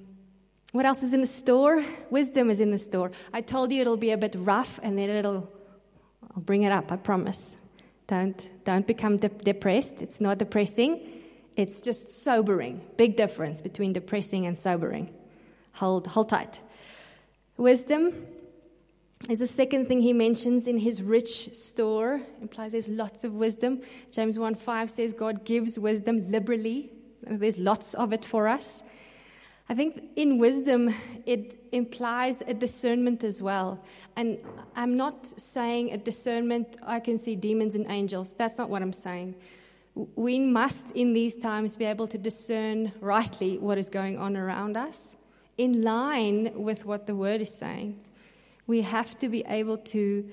what 0.72 0.86
else 0.86 1.04
is 1.04 1.14
in 1.14 1.22
the 1.22 1.28
store? 1.28 1.84
Wisdom 2.10 2.50
is 2.50 2.60
in 2.60 2.72
the 2.72 2.78
store. 2.78 3.12
I 3.34 3.42
told 3.42 3.72
you 3.72 3.82
it'll 3.82 3.98
be 3.98 4.12
a 4.12 4.18
bit 4.18 4.36
rough 4.38 4.80
and 4.84 4.98
then 4.98 5.10
it'll, 5.10 5.52
I'll 6.36 6.42
bring 6.42 6.64
it 6.64 6.72
up, 6.72 6.92
I 6.92 6.96
promise. 6.96 7.56
Don't, 8.10 8.50
don't 8.66 8.88
become 8.88 9.18
de- 9.18 9.30
depressed. 9.30 10.02
It's 10.02 10.20
not 10.20 10.40
depressing, 10.40 11.00
it's 11.56 11.80
just 11.80 12.10
sobering. 12.10 12.82
Big 12.98 13.16
difference 13.16 13.62
between 13.62 13.94
depressing 13.94 14.48
and 14.48 14.58
sobering. 14.58 15.12
Hold, 15.74 16.08
hold 16.08 16.30
tight. 16.30 16.60
Wisdom 17.56 18.14
is 19.30 19.38
the 19.38 19.46
second 19.46 19.88
thing 19.88 20.02
he 20.02 20.12
mentions 20.12 20.68
in 20.68 20.80
his 20.80 21.04
rich 21.04 21.54
store. 21.54 22.22
Implies 22.42 22.72
there's 22.72 22.90
lots 22.90 23.24
of 23.24 23.36
wisdom. 23.36 23.82
James 24.12 24.40
1 24.40 24.56
5 24.56 24.90
says 24.90 25.14
God 25.14 25.46
gives 25.46 25.78
wisdom 25.78 26.28
liberally. 26.32 26.90
There's 27.22 27.60
lots 27.60 27.94
of 27.94 28.12
it 28.12 28.26
for 28.26 28.48
us. 28.48 28.82
I 29.70 29.76
think 29.76 30.10
in 30.16 30.40
wisdom, 30.40 30.94
it 31.28 31.64
implies 31.72 32.42
a 32.48 32.56
discernment 32.56 33.24
as 33.24 33.40
well. 33.40 33.80
And 34.16 34.40
I'm 34.76 34.98
not 34.98 35.28
saying 35.40 35.94
a 35.94 35.98
discernment, 35.98 36.78
I 36.82 37.00
can 37.00 37.20
see 37.20 37.36
demons 37.36 37.76
and 37.76 37.86
angels. 37.88 38.34
That's 38.34 38.58
not 38.58 38.72
what 38.72 38.82
I'm 38.82 38.94
saying. 38.94 39.36
We 40.16 40.40
must, 40.40 40.92
in 40.94 41.14
these 41.14 41.38
times, 41.38 41.76
be 41.76 41.86
able 41.86 42.08
to 42.08 42.18
discern 42.18 42.92
rightly 43.00 43.60
what 43.60 43.78
is 43.78 43.90
going 43.90 44.18
on 44.18 44.36
around 44.36 44.76
us 44.76 45.16
in 45.60 45.84
line 45.84 46.52
with 46.56 46.86
what 46.86 47.06
the 47.06 47.16
word 47.16 47.42
is 47.42 47.56
saying. 47.56 48.00
We 48.66 48.82
have 48.82 49.20
to 49.20 49.30
be 49.30 49.44
able 49.48 49.78
to 49.78 50.28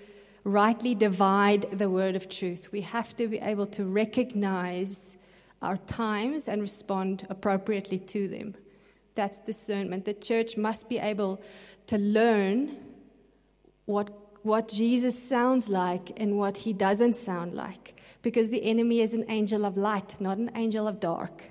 rightly 0.44 0.94
divide 0.94 1.66
the 1.72 1.90
word 1.90 2.16
of 2.16 2.28
truth. 2.30 2.70
We 2.72 2.80
have 2.82 3.14
to 3.16 3.28
be 3.28 3.38
able 3.38 3.66
to 3.66 3.84
recognize 3.84 5.18
our 5.60 5.76
times 5.76 6.48
and 6.48 6.62
respond 6.62 7.26
appropriately 7.28 7.98
to 7.98 8.28
them. 8.28 8.54
That's 9.16 9.40
discernment. 9.40 10.04
The 10.04 10.14
church 10.14 10.56
must 10.56 10.88
be 10.88 10.98
able 10.98 11.42
to 11.88 11.98
learn 11.98 12.76
what, 13.86 14.10
what 14.42 14.68
Jesus 14.68 15.20
sounds 15.20 15.68
like 15.68 16.12
and 16.18 16.38
what 16.38 16.56
he 16.56 16.72
doesn't 16.72 17.14
sound 17.14 17.54
like. 17.54 17.94
Because 18.22 18.50
the 18.50 18.62
enemy 18.62 19.00
is 19.00 19.14
an 19.14 19.24
angel 19.28 19.64
of 19.64 19.76
light, 19.76 20.20
not 20.20 20.38
an 20.38 20.50
angel 20.54 20.86
of 20.86 21.00
dark. 21.00 21.44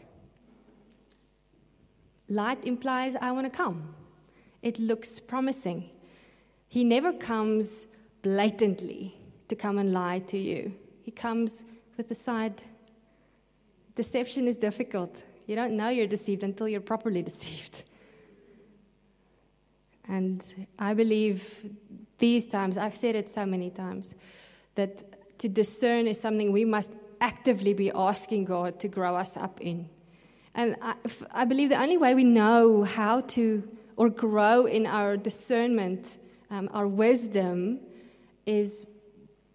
Light 2.29 2.63
implies, 2.65 3.15
I 3.15 3.31
want 3.31 3.51
to 3.51 3.55
come. 3.55 3.93
It 4.61 4.79
looks 4.79 5.19
promising. 5.19 5.89
He 6.67 6.83
never 6.83 7.13
comes 7.13 7.87
blatantly 8.21 9.15
to 9.47 9.55
come 9.55 9.77
and 9.77 9.93
lie 9.93 10.19
to 10.19 10.37
you, 10.37 10.73
he 11.03 11.11
comes 11.11 11.63
with 11.97 12.09
a 12.09 12.15
side. 12.15 12.61
Deception 13.95 14.47
is 14.47 14.57
difficult. 14.57 15.23
You 15.45 15.55
don't 15.55 15.73
know 15.73 15.89
you're 15.89 16.07
deceived 16.07 16.43
until 16.43 16.67
you're 16.67 16.81
properly 16.81 17.21
deceived. 17.31 17.83
And 20.07 20.41
I 20.77 20.93
believe 20.93 21.71
these 22.19 22.47
times, 22.47 22.77
I've 22.77 22.95
said 22.95 23.15
it 23.15 23.29
so 23.29 23.45
many 23.45 23.69
times, 23.69 24.15
that 24.75 25.39
to 25.39 25.49
discern 25.49 26.07
is 26.07 26.19
something 26.19 26.51
we 26.51 26.65
must 26.65 26.91
actively 27.19 27.73
be 27.73 27.91
asking 27.91 28.45
God 28.45 28.79
to 28.81 28.87
grow 28.87 29.15
us 29.15 29.35
up 29.35 29.61
in. 29.61 29.89
And 30.53 30.75
I, 30.81 30.95
I 31.31 31.45
believe 31.45 31.69
the 31.69 31.81
only 31.81 31.97
way 31.97 32.15
we 32.15 32.23
know 32.23 32.83
how 32.83 33.21
to 33.21 33.63
or 33.97 34.09
grow 34.09 34.65
in 34.65 34.85
our 34.85 35.17
discernment, 35.17 36.17
um, 36.49 36.69
our 36.73 36.87
wisdom, 36.87 37.79
is 38.45 38.85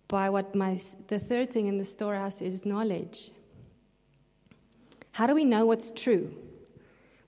by 0.09 0.31
what 0.31 0.55
my 0.55 0.81
the 1.09 1.19
third 1.19 1.51
thing 1.51 1.69
in 1.69 1.79
the 1.79 1.85
storehouse 1.85 2.43
is 2.43 2.67
knowledge. 2.67 3.31
How 5.13 5.27
do 5.27 5.35
we 5.35 5.45
know 5.45 5.67
what's 5.67 5.91
true? 5.93 6.35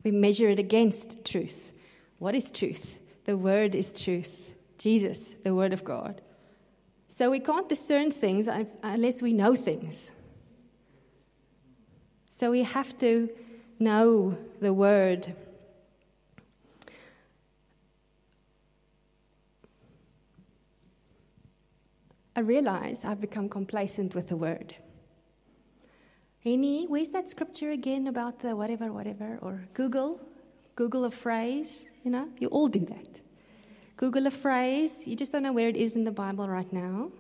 We 0.05 0.11
measure 0.11 0.49
it 0.49 0.59
against 0.59 1.25
truth. 1.25 1.73
What 2.19 2.35
is 2.35 2.51
truth? 2.51 2.99
The 3.25 3.37
Word 3.37 3.75
is 3.75 3.93
truth. 3.93 4.53
Jesus, 4.79 5.35
the 5.45 5.55
Word 5.55 5.73
of 5.73 5.85
God. 5.85 6.21
So 7.09 7.31
we 7.31 7.41
can't 7.41 7.69
discern 7.69 8.11
things 8.11 8.49
unless 8.83 9.21
we 9.23 9.33
know 9.33 9.55
things. 9.55 10.11
So 12.31 12.51
we 12.51 12.63
have 12.63 12.99
to 12.99 13.29
know 13.79 14.37
the 14.61 14.73
Word. 14.73 15.35
I 22.35 22.41
realize 22.41 23.05
I've 23.05 23.21
become 23.21 23.49
complacent 23.49 24.15
with 24.15 24.29
the 24.29 24.37
Word. 24.37 24.75
Any, 26.45 26.87
where's 26.87 27.11
that 27.11 27.31
scripture 27.31 27.71
again 27.71 28.09
about 28.09 28.41
the 28.41 28.57
whatever, 28.57 28.93
whatever? 28.93 29.39
Or 29.43 29.65
Google, 29.75 30.21
Google 30.75 31.05
a 31.05 31.11
phrase, 31.11 31.87
you 32.03 32.11
know? 32.11 32.29
You 32.39 32.49
all 32.49 32.69
do 32.69 32.81
that. 32.87 33.21
Google 33.97 34.27
a 34.27 34.31
phrase, 34.31 35.07
you 35.07 35.15
just 35.15 35.31
don't 35.31 35.45
know 35.45 35.53
where 35.53 35.69
it 35.69 35.77
is 35.77 35.95
in 35.95 36.03
the 36.03 36.11
Bible 36.11 36.49
right 36.49 36.73
now, 36.73 37.13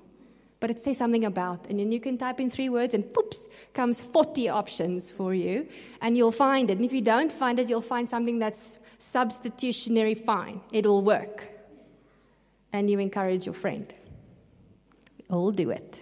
but 0.58 0.70
it 0.70 0.80
says 0.80 0.98
something 0.98 1.24
about, 1.24 1.68
and 1.68 1.78
then 1.78 1.92
you 1.92 2.00
can 2.00 2.18
type 2.18 2.40
in 2.40 2.50
three 2.50 2.68
words, 2.68 2.94
and 2.94 3.12
poops, 3.12 3.48
comes 3.72 4.00
40 4.00 4.48
options 4.48 5.10
for 5.10 5.32
you, 5.34 5.68
and 6.00 6.16
you'll 6.16 6.32
find 6.32 6.70
it. 6.70 6.78
And 6.78 6.84
if 6.84 6.92
you 6.92 7.00
don't 7.00 7.30
find 7.30 7.60
it, 7.60 7.68
you'll 7.68 7.80
find 7.80 8.08
something 8.08 8.40
that's 8.40 8.78
substitutionary 8.98 10.14
fine. 10.14 10.60
It'll 10.72 11.02
work. 11.02 11.44
And 12.72 12.90
you 12.90 12.98
encourage 12.98 13.46
your 13.46 13.54
friend. 13.54 13.92
All 15.28 15.52
do 15.52 15.70
it. 15.70 16.01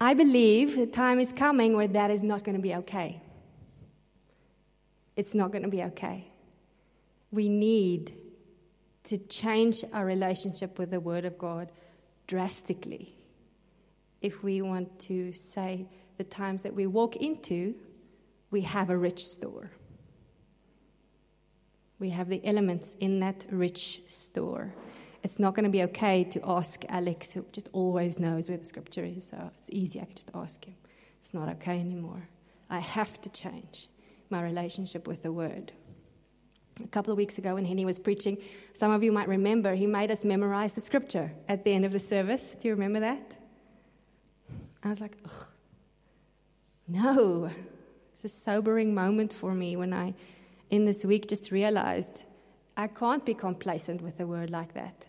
I 0.00 0.14
believe 0.14 0.76
the 0.76 0.86
time 0.86 1.20
is 1.20 1.32
coming 1.32 1.76
where 1.76 1.88
that 1.88 2.10
is 2.10 2.22
not 2.22 2.44
going 2.44 2.56
to 2.56 2.62
be 2.62 2.74
okay. 2.76 3.20
It's 5.16 5.34
not 5.34 5.50
going 5.50 5.62
to 5.62 5.68
be 5.68 5.82
okay. 5.84 6.28
We 7.30 7.48
need 7.48 8.14
to 9.04 9.16
change 9.16 9.84
our 9.92 10.04
relationship 10.04 10.78
with 10.78 10.90
the 10.90 11.00
Word 11.00 11.24
of 11.24 11.38
God 11.38 11.72
drastically 12.26 13.16
if 14.20 14.42
we 14.42 14.62
want 14.62 14.98
to 14.98 15.32
say 15.32 15.86
the 16.16 16.24
times 16.24 16.62
that 16.62 16.74
we 16.74 16.86
walk 16.86 17.16
into, 17.16 17.74
we 18.50 18.62
have 18.62 18.90
a 18.90 18.96
rich 18.96 19.26
store. 19.26 19.70
We 21.98 22.10
have 22.10 22.28
the 22.28 22.44
elements 22.44 22.96
in 23.00 23.20
that 23.20 23.46
rich 23.50 24.02
store 24.06 24.74
it's 25.26 25.40
not 25.40 25.56
going 25.56 25.64
to 25.64 25.70
be 25.70 25.82
okay 25.82 26.22
to 26.22 26.40
ask 26.44 26.84
Alex, 26.88 27.32
who 27.32 27.44
just 27.50 27.68
always 27.72 28.20
knows 28.20 28.48
where 28.48 28.58
the 28.58 28.64
scripture 28.64 29.04
is, 29.04 29.26
so 29.26 29.50
it's 29.58 29.68
easy, 29.72 30.00
I 30.00 30.04
can 30.04 30.14
just 30.14 30.30
ask 30.32 30.64
him. 30.64 30.76
It's 31.18 31.34
not 31.34 31.48
okay 31.56 31.80
anymore. 31.80 32.28
I 32.70 32.78
have 32.78 33.20
to 33.22 33.28
change 33.30 33.88
my 34.30 34.40
relationship 34.40 35.08
with 35.08 35.24
the 35.24 35.32
word. 35.32 35.72
A 36.84 36.86
couple 36.86 37.10
of 37.10 37.16
weeks 37.16 37.38
ago, 37.38 37.56
when 37.56 37.64
Henny 37.64 37.84
was 37.84 37.98
preaching, 37.98 38.38
some 38.72 38.92
of 38.92 39.02
you 39.02 39.10
might 39.10 39.26
remember 39.26 39.74
he 39.74 39.88
made 39.88 40.12
us 40.12 40.22
memorize 40.22 40.74
the 40.74 40.80
scripture 40.80 41.32
at 41.48 41.64
the 41.64 41.72
end 41.72 41.84
of 41.84 41.90
the 41.90 41.98
service. 41.98 42.54
Do 42.60 42.68
you 42.68 42.74
remember 42.74 43.00
that? 43.00 43.36
I 44.84 44.90
was 44.90 45.00
like, 45.00 45.18
Ugh. 45.24 45.46
no. 46.86 47.50
It's 48.12 48.24
a 48.24 48.28
sobering 48.28 48.94
moment 48.94 49.32
for 49.32 49.52
me 49.52 49.74
when 49.74 49.92
I, 49.92 50.14
in 50.70 50.84
this 50.84 51.04
week, 51.04 51.26
just 51.26 51.50
realized 51.50 52.22
I 52.76 52.86
can't 52.86 53.26
be 53.26 53.34
complacent 53.34 54.02
with 54.02 54.20
a 54.20 54.26
word 54.26 54.50
like 54.50 54.72
that. 54.74 55.08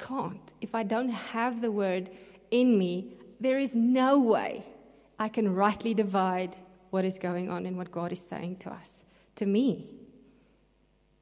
Can't. 0.00 0.52
If 0.60 0.74
I 0.74 0.82
don't 0.82 1.10
have 1.10 1.60
the 1.60 1.70
word 1.70 2.10
in 2.50 2.78
me, 2.78 3.14
there 3.38 3.58
is 3.58 3.76
no 3.76 4.18
way 4.18 4.64
I 5.18 5.28
can 5.28 5.54
rightly 5.54 5.94
divide 5.94 6.56
what 6.90 7.04
is 7.04 7.18
going 7.18 7.50
on 7.50 7.66
and 7.66 7.76
what 7.76 7.90
God 7.90 8.12
is 8.12 8.20
saying 8.20 8.56
to 8.58 8.70
us, 8.70 9.04
to 9.36 9.46
me. 9.46 9.90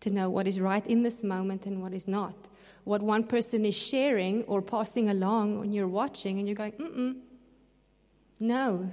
To 0.01 0.11
know 0.11 0.31
what 0.31 0.47
is 0.47 0.61
right 0.61 0.87
in 0.87 1.03
this 1.03 1.25
moment 1.25 1.67
and 1.67 1.83
what 1.83 1.93
is 1.93 2.07
not. 2.07 2.49
What 2.85 3.03
one 3.03 3.25
person 3.25 3.65
is 3.65 3.75
sharing 3.75 4.45
or 4.45 4.63
passing 4.63 5.11
along 5.11 5.59
when 5.59 5.73
you're 5.73 5.89
watching 5.89 6.39
and 6.39 6.47
you're 6.47 6.55
going, 6.55 6.73
mm 6.73 6.97
mm. 6.97 7.17
no, 8.41 8.91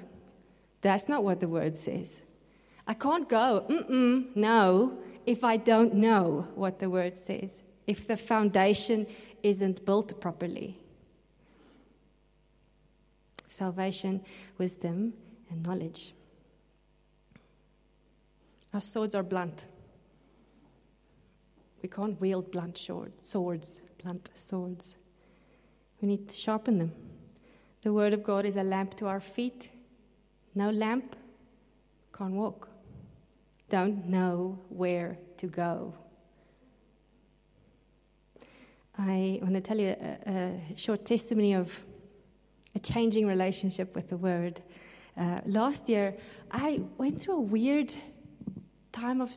that's 0.82 1.08
not 1.08 1.24
what 1.24 1.40
the 1.40 1.48
word 1.48 1.78
says. 1.78 2.22
I 2.88 2.94
can't 2.94 3.30
go, 3.30 3.66
mm 3.70 3.90
mm, 3.90 4.36
no, 4.36 4.98
if 5.26 5.44
I 5.44 5.58
don't 5.58 5.94
know 5.96 6.48
what 6.56 6.80
the 6.80 6.90
word 6.90 7.18
says, 7.18 7.64
if 7.88 8.08
the 8.08 8.18
foundation 8.18 9.08
isn't 9.46 9.86
built 9.86 10.20
properly. 10.20 10.76
Salvation, 13.48 14.20
wisdom, 14.58 15.14
and 15.52 15.64
knowledge. 15.64 16.16
Our 18.74 18.82
swords 18.82 19.14
are 19.14 19.22
blunt. 19.22 19.68
We 21.84 21.90
can't 21.90 22.20
wield 22.20 22.52
blunt 22.52 22.76
swords, 22.80 23.82
blunt 24.02 24.32
swords. 24.34 24.96
We 26.02 26.08
need 26.08 26.28
to 26.30 26.36
sharpen 26.36 26.80
them. 26.80 26.92
The 27.84 27.94
Word 27.94 28.14
of 28.14 28.24
God 28.24 28.46
is 28.46 28.58
a 28.58 28.64
lamp 28.64 28.96
to 28.96 29.06
our 29.06 29.20
feet. 29.20 29.70
No 30.56 30.72
lamp, 30.72 31.16
can't 32.18 32.34
walk. 32.34 32.68
Don't 33.70 34.08
know 34.08 34.58
where 34.70 35.20
to 35.38 35.46
go. 35.46 35.94
I 38.98 39.40
want 39.42 39.56
to 39.56 39.62
tell 39.62 39.78
you 39.78 39.90
a, 39.90 40.32
a 40.32 40.78
short 40.78 41.06
testimony 41.06 41.54
of 41.54 41.84
a 42.76 42.80
changing 42.80 43.28
relationship 43.28 43.96
with 43.96 44.10
the 44.10 44.18
Word. 44.18 44.62
Uh, 45.18 45.42
last 45.46 45.90
year, 45.90 46.16
I 46.52 46.82
went 46.98 47.22
through 47.22 47.36
a 47.36 47.42
weird 47.42 47.94
time 48.92 49.20
of 49.20 49.34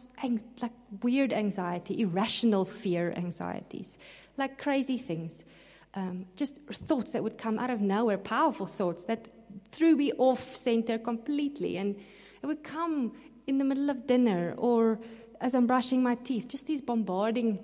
like 0.63 0.73
weird 1.03 1.33
anxiety, 1.33 2.01
irrational 2.01 2.65
fear 2.65 3.13
anxieties, 3.17 3.99
like 4.37 4.59
crazy 4.59 4.99
things, 4.99 5.45
um, 5.95 6.27
just 6.37 6.61
thoughts 6.71 7.11
that 7.13 7.23
would 7.23 7.37
come 7.37 7.59
out 7.59 7.71
of 7.71 7.81
nowhere, 7.81 8.19
powerful 8.19 8.67
thoughts 8.67 9.05
that 9.05 9.27
threw 9.73 9.97
me 9.97 10.13
off 10.19 10.55
center 10.55 10.99
completely, 10.99 11.79
and 11.79 11.97
it 12.43 12.47
would 12.47 12.63
come 12.63 13.13
in 13.49 13.59
the 13.59 13.65
middle 13.65 13.91
of 13.91 14.07
dinner 14.07 14.55
or 14.57 15.01
as 15.41 15.55
I'm 15.55 15.67
brushing 15.67 16.03
my 16.03 16.17
teeth, 16.17 16.49
just 16.49 16.67
these 16.67 16.81
bombarding 16.81 17.59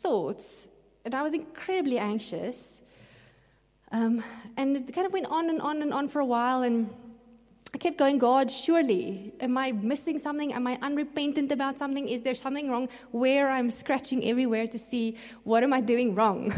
thoughts 0.00 0.68
and 1.06 1.14
I 1.14 1.22
was 1.22 1.32
incredibly 1.32 1.98
anxious. 1.98 2.82
Um, 3.92 4.22
and 4.56 4.76
it 4.76 4.92
kind 4.92 5.06
of 5.06 5.12
went 5.12 5.26
on 5.26 5.48
and 5.48 5.62
on 5.62 5.80
and 5.80 5.94
on 5.94 6.08
for 6.08 6.18
a 6.18 6.26
while. 6.26 6.64
And 6.64 6.90
I 7.72 7.78
kept 7.78 7.96
going, 7.96 8.18
God, 8.18 8.50
surely, 8.50 9.32
am 9.38 9.56
I 9.56 9.70
missing 9.70 10.18
something? 10.18 10.52
Am 10.52 10.66
I 10.66 10.78
unrepentant 10.82 11.52
about 11.52 11.78
something? 11.78 12.08
Is 12.08 12.22
there 12.22 12.34
something 12.34 12.68
wrong 12.68 12.88
where 13.12 13.48
I'm 13.48 13.70
scratching 13.70 14.28
everywhere 14.28 14.66
to 14.66 14.78
see 14.80 15.16
what 15.44 15.62
am 15.62 15.72
I 15.72 15.80
doing 15.80 16.16
wrong? 16.16 16.52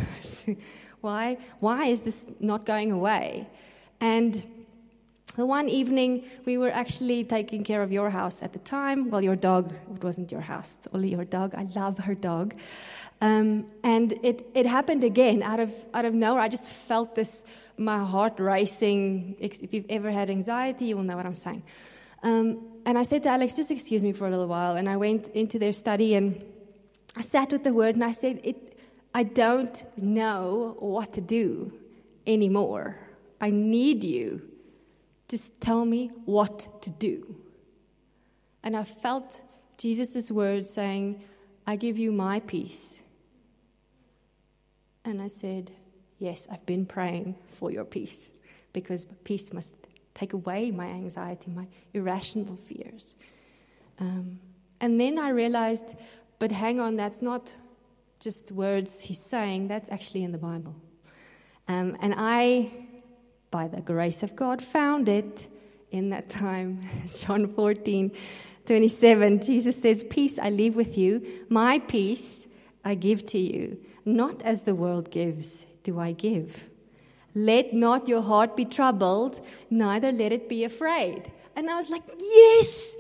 why, 1.02 1.36
why 1.60 1.84
is 1.84 2.00
this 2.00 2.24
not 2.40 2.64
going 2.64 2.90
away? 2.90 3.46
And 4.00 4.42
the 5.38 5.46
one 5.46 5.68
evening, 5.68 6.24
we 6.46 6.58
were 6.58 6.72
actually 6.72 7.22
taking 7.22 7.62
care 7.62 7.80
of 7.80 7.92
your 7.92 8.10
house 8.10 8.42
at 8.42 8.52
the 8.52 8.58
time. 8.58 9.08
Well, 9.08 9.22
your 9.22 9.36
dog, 9.36 9.72
it 9.72 10.02
wasn't 10.02 10.32
your 10.32 10.40
house, 10.40 10.74
it's 10.76 10.88
only 10.92 11.10
your 11.10 11.24
dog. 11.24 11.54
I 11.54 11.62
love 11.76 11.96
her 11.98 12.16
dog. 12.16 12.54
Um, 13.20 13.70
and 13.84 14.12
it, 14.24 14.50
it 14.54 14.66
happened 14.66 15.04
again 15.04 15.44
out 15.44 15.60
of, 15.60 15.72
out 15.94 16.04
of 16.04 16.12
nowhere. 16.12 16.42
I 16.42 16.48
just 16.48 16.68
felt 16.72 17.14
this, 17.14 17.44
my 17.76 18.04
heart 18.04 18.40
racing. 18.40 19.36
If 19.38 19.72
you've 19.72 19.86
ever 19.88 20.10
had 20.10 20.28
anxiety, 20.28 20.86
you 20.86 20.96
will 20.96 21.04
know 21.04 21.16
what 21.16 21.24
I'm 21.24 21.36
saying. 21.36 21.62
Um, 22.24 22.80
and 22.84 22.98
I 22.98 23.04
said 23.04 23.22
to 23.22 23.28
Alex, 23.28 23.54
just 23.54 23.70
excuse 23.70 24.02
me 24.02 24.10
for 24.10 24.26
a 24.26 24.30
little 24.30 24.48
while. 24.48 24.74
And 24.74 24.88
I 24.88 24.96
went 24.96 25.28
into 25.28 25.60
their 25.60 25.72
study 25.72 26.16
and 26.16 26.42
I 27.14 27.20
sat 27.20 27.52
with 27.52 27.62
the 27.62 27.72
word 27.72 27.94
and 27.94 28.02
I 28.02 28.10
said, 28.10 28.40
it, 28.42 28.76
I 29.14 29.22
don't 29.22 29.84
know 29.96 30.74
what 30.80 31.12
to 31.12 31.20
do 31.20 31.72
anymore. 32.26 32.98
I 33.40 33.50
need 33.50 34.02
you. 34.02 34.57
Just 35.28 35.60
tell 35.60 35.84
me 35.84 36.10
what 36.24 36.82
to 36.82 36.90
do. 36.90 37.36
And 38.62 38.76
I 38.76 38.84
felt 38.84 39.42
Jesus' 39.76 40.30
words 40.30 40.70
saying, 40.70 41.22
I 41.66 41.76
give 41.76 41.98
you 41.98 42.12
my 42.12 42.40
peace. 42.40 43.00
And 45.04 45.22
I 45.22 45.28
said, 45.28 45.70
Yes, 46.18 46.48
I've 46.50 46.66
been 46.66 46.84
praying 46.84 47.36
for 47.48 47.70
your 47.70 47.84
peace 47.84 48.32
because 48.72 49.04
peace 49.22 49.52
must 49.52 49.74
take 50.14 50.32
away 50.32 50.72
my 50.72 50.86
anxiety, 50.86 51.50
my 51.50 51.66
irrational 51.94 52.56
fears. 52.56 53.14
Um, 54.00 54.40
and 54.80 55.00
then 55.00 55.18
I 55.18 55.30
realized, 55.30 55.94
but 56.40 56.50
hang 56.50 56.80
on, 56.80 56.96
that's 56.96 57.22
not 57.22 57.54
just 58.20 58.50
words 58.50 59.00
he's 59.00 59.24
saying, 59.24 59.68
that's 59.68 59.90
actually 59.90 60.24
in 60.24 60.32
the 60.32 60.38
Bible. 60.38 60.74
Um, 61.68 61.96
and 62.00 62.14
I, 62.16 62.70
by 63.50 63.68
the 63.68 63.80
grace 63.80 64.22
of 64.22 64.36
God, 64.36 64.62
found 64.62 65.08
it 65.08 65.46
in 65.90 66.10
that 66.10 66.28
time. 66.28 66.82
John 67.06 67.52
14, 67.54 68.12
27, 68.66 69.40
Jesus 69.40 69.80
says, 69.80 70.04
Peace 70.10 70.38
I 70.38 70.50
leave 70.50 70.76
with 70.76 70.98
you, 70.98 71.26
my 71.48 71.78
peace 71.78 72.46
I 72.84 72.94
give 72.94 73.26
to 73.26 73.38
you. 73.38 73.78
Not 74.04 74.42
as 74.42 74.62
the 74.62 74.74
world 74.74 75.10
gives, 75.10 75.66
do 75.82 75.98
I 75.98 76.12
give. 76.12 76.64
Let 77.34 77.72
not 77.72 78.08
your 78.08 78.22
heart 78.22 78.56
be 78.56 78.64
troubled, 78.64 79.40
neither 79.70 80.10
let 80.12 80.32
it 80.32 80.48
be 80.48 80.64
afraid. 80.64 81.30
And 81.56 81.70
I 81.70 81.76
was 81.76 81.90
like, 81.90 82.02
Yes, 82.18 82.96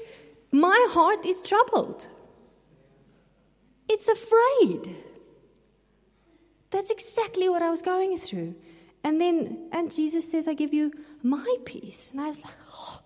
my 0.52 0.86
heart 0.90 1.24
is 1.24 1.42
troubled. 1.42 2.08
It's 3.88 4.08
afraid. 4.08 4.94
That's 6.70 6.90
exactly 6.90 7.48
what 7.48 7.62
I 7.62 7.70
was 7.70 7.82
going 7.82 8.18
through. 8.18 8.54
And 9.04 9.20
then, 9.20 9.68
and 9.72 9.94
Jesus 9.94 10.30
says, 10.30 10.48
I 10.48 10.54
give 10.54 10.74
you 10.74 10.92
my 11.22 11.56
peace. 11.64 12.10
And 12.10 12.20
I 12.20 12.28
was 12.28 12.42
like, 12.42 12.54
oh. 12.72 13.00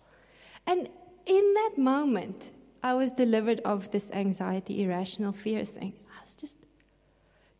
And 0.67 0.89
in 1.27 1.55
that 1.55 1.73
moment, 1.77 2.51
I 2.83 2.95
was 2.95 3.13
delivered 3.13 3.61
of 3.61 3.91
this 3.91 4.11
anxiety, 4.13 4.83
irrational 4.83 5.33
fear 5.33 5.65
thing. 5.65 5.95
I 6.17 6.21
was 6.21 6.35
just, 6.35 6.59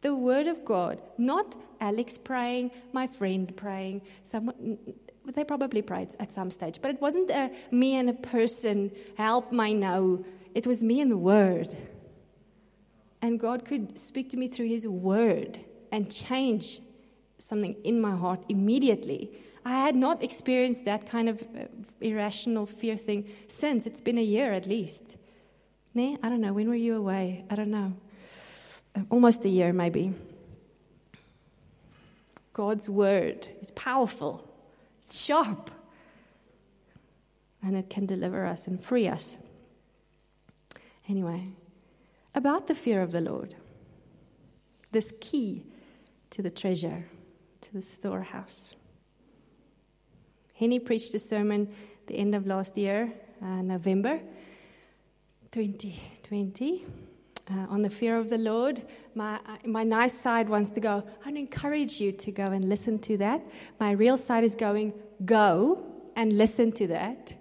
the 0.01 0.15
Word 0.15 0.49
of 0.49 0.65
God, 0.65 1.01
not 1.19 1.55
Alex 1.81 2.19
praying, 2.19 2.73
my 2.93 3.07
friend 3.07 3.55
praying, 3.57 4.03
someone, 4.25 4.57
mm, 4.57 4.95
they 5.35 5.45
probably 5.45 5.83
prayed 5.83 6.09
at 6.19 6.33
some 6.33 6.51
stage, 6.51 6.81
but 6.83 6.91
it 6.91 7.01
wasn't 7.01 7.31
a 7.31 7.51
me 7.71 7.95
and 7.95 8.11
a 8.11 8.15
person, 8.15 8.91
help 9.17 9.53
my 9.53 9.73
now. 9.73 10.19
It 10.55 10.67
was 10.67 10.83
me 10.83 11.01
and 11.01 11.11
the 11.11 11.17
Word. 11.17 11.75
And 13.21 13.39
God 13.39 13.65
could 13.65 13.97
speak 13.99 14.31
to 14.31 14.37
me 14.37 14.49
through 14.49 14.67
His 14.67 14.89
Word 14.89 15.61
and 15.93 16.11
change 16.11 16.81
something 17.43 17.77
in 17.85 18.01
my 18.01 18.17
heart 18.17 18.45
immediately. 18.49 19.31
I 19.65 19.79
had 19.79 19.95
not 19.95 20.23
experienced 20.23 20.85
that 20.85 21.09
kind 21.09 21.29
of 21.29 21.43
uh, 21.43 21.67
irrational 22.01 22.67
fear 22.67 22.97
thing 22.97 23.29
since. 23.49 23.87
It's 23.87 24.01
been 24.01 24.19
a 24.19 24.23
year 24.23 24.53
at 24.53 24.67
least. 24.67 25.17
Nee, 25.95 26.19
I 26.23 26.29
don't 26.29 26.41
know. 26.41 26.53
When 26.53 26.69
were 26.69 26.75
you 26.75 26.97
away? 26.97 27.45
I 27.51 27.55
don't 27.55 27.71
know. 27.71 27.93
Uh, 28.97 29.01
almost 29.11 29.45
a 29.45 29.49
year, 29.49 29.73
maybe. 29.73 30.13
God's 32.53 32.89
word 32.89 33.49
is 33.63 33.71
powerful, 33.71 34.47
it's 35.03 35.19
sharp, 35.19 35.71
and 37.63 37.77
it 37.77 37.89
can 37.89 38.05
deliver 38.05 38.45
us 38.45 38.67
and 38.67 38.83
free 38.83 39.09
us. 39.09 39.39
Anyway, 41.09 41.49
about 42.35 42.67
the 42.67 42.75
fear 42.75 43.01
of 43.01 43.13
the 43.13 43.21
Lord, 43.21 43.55
this 44.91 45.15
key 45.21 45.65
to 46.31 46.43
the 46.43 46.51
treasure, 46.51 47.07
to 47.63 47.73
the 47.73 47.83
storehouse. 47.83 48.75
Henny 50.55 50.79
preached 50.79 51.15
a 51.15 51.19
sermon 51.19 51.69
the 52.07 52.15
end 52.15 52.35
of 52.35 52.47
last 52.47 52.77
year, 52.77 53.13
uh, 53.43 53.63
November 53.63 54.21
2020, 55.51 56.85
uh, 57.51 57.55
on 57.69 57.83
the 57.83 57.91
fear 57.91 58.19
of 58.19 58.31
the 58.31 58.39
Lord. 58.39 58.83
My, 59.15 59.39
my 59.65 59.85
nice 59.85 60.15
side 60.15 60.49
wants 60.49 60.71
to 60.71 60.81
go, 60.81 61.05
I'd 61.25 61.37
encourage 61.37 62.01
you 62.01 62.13
to 62.13 62.31
go 62.31 62.45
and 62.45 62.69
listen 62.69 62.99
to 63.01 63.17
that. 63.19 63.45
My 63.79 63.93
real 63.93 64.17
side 64.17 64.45
is 64.45 64.55
going, 64.55 64.93
go 65.25 65.85
and 66.17 66.33
listen 66.33 66.73
to 66.73 66.87
that, 66.89 67.35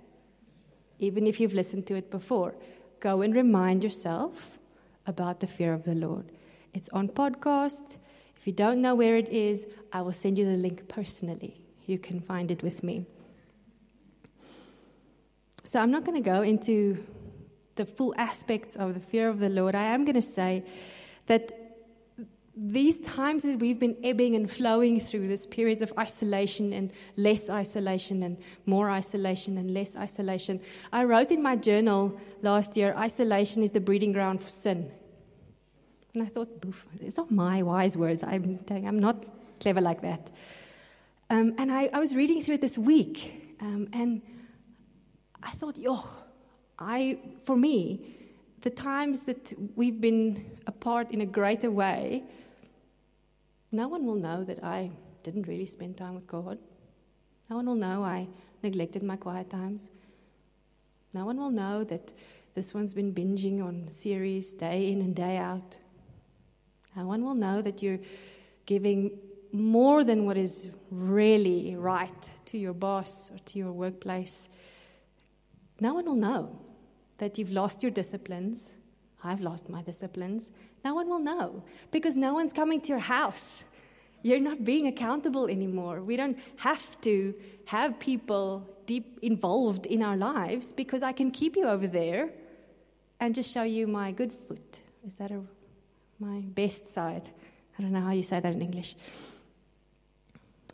even 0.99 1.27
if 1.27 1.39
you've 1.39 1.53
listened 1.53 1.87
to 1.87 1.95
it 1.95 2.09
before. 2.11 2.55
Go 2.99 3.21
and 3.21 3.35
remind 3.35 3.83
yourself 3.83 4.59
about 5.07 5.39
the 5.39 5.47
fear 5.47 5.73
of 5.73 5.83
the 5.83 5.95
Lord. 5.95 6.31
It's 6.73 6.89
on 6.89 7.09
podcast. 7.09 7.97
If 8.41 8.47
you 8.47 8.53
don't 8.53 8.81
know 8.81 8.95
where 8.95 9.15
it 9.15 9.29
is, 9.29 9.65
I 9.93 10.01
will 10.01 10.11
send 10.11 10.37
you 10.37 10.45
the 10.45 10.57
link 10.57 10.89
personally 10.89 11.61
you 11.91 11.99
can 11.99 12.19
find 12.19 12.49
it 12.49 12.63
with 12.63 12.83
me. 12.83 13.05
So 15.63 15.79
I'm 15.79 15.91
not 15.91 16.05
going 16.05 16.21
to 16.21 16.27
go 16.27 16.41
into 16.41 16.97
the 17.75 17.85
full 17.85 18.13
aspects 18.17 18.75
of 18.75 18.93
the 18.93 18.99
fear 18.99 19.29
of 19.29 19.39
the 19.39 19.49
Lord. 19.49 19.75
I 19.75 19.83
am 19.93 20.05
going 20.05 20.15
to 20.15 20.21
say 20.21 20.63
that 21.27 21.51
these 22.55 22.99
times 22.99 23.43
that 23.43 23.59
we've 23.59 23.79
been 23.79 23.95
ebbing 24.03 24.35
and 24.35 24.51
flowing 24.51 24.99
through, 24.99 25.27
this 25.27 25.45
periods 25.45 25.81
of 25.81 25.93
isolation 25.97 26.73
and 26.73 26.91
less 27.15 27.49
isolation 27.49 28.23
and 28.23 28.37
more 28.65 28.89
isolation 28.89 29.57
and 29.57 29.73
less 29.73 29.95
isolation, 29.95 30.59
I 30.91 31.05
wrote 31.05 31.31
in 31.31 31.41
my 31.41 31.55
journal 31.55 32.19
last 32.41 32.75
year 32.75 32.93
isolation 32.97 33.63
is 33.63 33.71
the 33.71 33.79
breeding 33.79 34.11
ground 34.11 34.41
for 34.41 34.49
sin. 34.49 34.91
And 36.13 36.23
I 36.23 36.25
thought, 36.25 36.61
boof, 36.61 36.87
it's 36.99 37.17
not 37.17 37.31
my 37.31 37.63
wise 37.63 37.95
words. 37.95 38.23
I'm, 38.23 38.59
I'm 38.69 38.99
not 38.99 39.25
clever 39.59 39.81
like 39.81 40.01
that. 40.01 40.29
Um, 41.29 41.55
and 41.57 41.71
I, 41.71 41.89
I, 41.93 41.99
was 41.99 42.13
reading 42.15 42.43
through 42.43 42.55
it 42.55 42.61
this 42.61 42.77
week, 42.77 43.55
um, 43.61 43.87
and 43.93 44.21
I 45.41 45.51
thought, 45.51 45.77
yo, 45.77 46.03
I, 46.77 47.19
for 47.45 47.55
me, 47.55 48.17
the 48.61 48.69
times 48.69 49.23
that 49.25 49.53
we've 49.75 50.01
been 50.01 50.45
apart 50.67 51.11
in 51.11 51.21
a 51.21 51.25
greater 51.25 51.71
way, 51.71 52.23
no 53.71 53.87
one 53.87 54.05
will 54.05 54.15
know 54.15 54.43
that 54.43 54.61
I 54.61 54.91
didn't 55.23 55.47
really 55.47 55.65
spend 55.65 55.95
time 55.95 56.15
with 56.15 56.27
God. 56.27 56.59
No 57.49 57.55
one 57.55 57.65
will 57.65 57.75
know 57.75 58.03
I 58.03 58.27
neglected 58.61 59.01
my 59.01 59.15
quiet 59.15 59.49
times. 59.49 59.89
No 61.13 61.25
one 61.25 61.37
will 61.37 61.49
know 61.51 61.85
that 61.85 62.13
this 62.53 62.73
one's 62.73 62.93
been 62.93 63.13
binging 63.13 63.63
on 63.63 63.89
series 63.89 64.53
day 64.53 64.91
in 64.91 65.01
and 65.01 65.15
day 65.15 65.37
out. 65.37 65.79
No 66.95 67.05
one 67.05 67.23
will 67.23 67.35
know 67.35 67.61
that 67.61 67.81
you're 67.81 67.99
giving 68.65 69.17
more 69.51 70.03
than 70.03 70.25
what 70.25 70.37
is 70.37 70.69
really 70.89 71.75
right 71.75 72.31
to 72.45 72.57
your 72.57 72.73
boss 72.73 73.31
or 73.31 73.37
to 73.39 73.57
your 73.57 73.71
workplace, 73.71 74.49
no 75.79 75.93
one 75.93 76.05
will 76.05 76.15
know 76.15 76.59
that 77.17 77.37
you've 77.37 77.51
lost 77.51 77.83
your 77.83 77.91
disciplines. 77.91 78.77
I've 79.23 79.41
lost 79.41 79.69
my 79.69 79.81
disciplines. 79.81 80.51
No 80.83 80.95
one 80.95 81.09
will 81.09 81.19
know 81.19 81.63
because 81.91 82.15
no 82.15 82.33
one's 82.33 82.53
coming 82.53 82.79
to 82.81 82.87
your 82.87 82.99
house. 82.99 83.63
You're 84.23 84.39
not 84.39 84.63
being 84.63 84.87
accountable 84.87 85.47
anymore. 85.47 86.01
We 86.01 86.15
don't 86.15 86.37
have 86.57 86.99
to 87.01 87.33
have 87.65 87.99
people 87.99 88.67
deep 88.85 89.19
involved 89.21 89.85
in 89.87 90.03
our 90.03 90.17
lives 90.17 90.71
because 90.71 91.03
I 91.03 91.11
can 91.11 91.31
keep 91.31 91.55
you 91.55 91.65
over 91.67 91.87
there 91.87 92.29
and 93.19 93.33
just 93.33 93.51
show 93.51 93.63
you 93.63 93.87
my 93.87 94.11
good 94.11 94.31
foot. 94.31 94.81
Is 95.05 95.15
that 95.15 95.31
a, 95.31 95.41
my 96.21 96.41
best 96.41 96.87
side? 96.87 97.29
I 97.77 97.81
don't 97.81 97.91
know 97.91 98.01
how 98.01 98.11
you 98.11 98.23
say 98.23 98.39
that 98.39 98.53
in 98.53 98.61
English. 98.61 98.95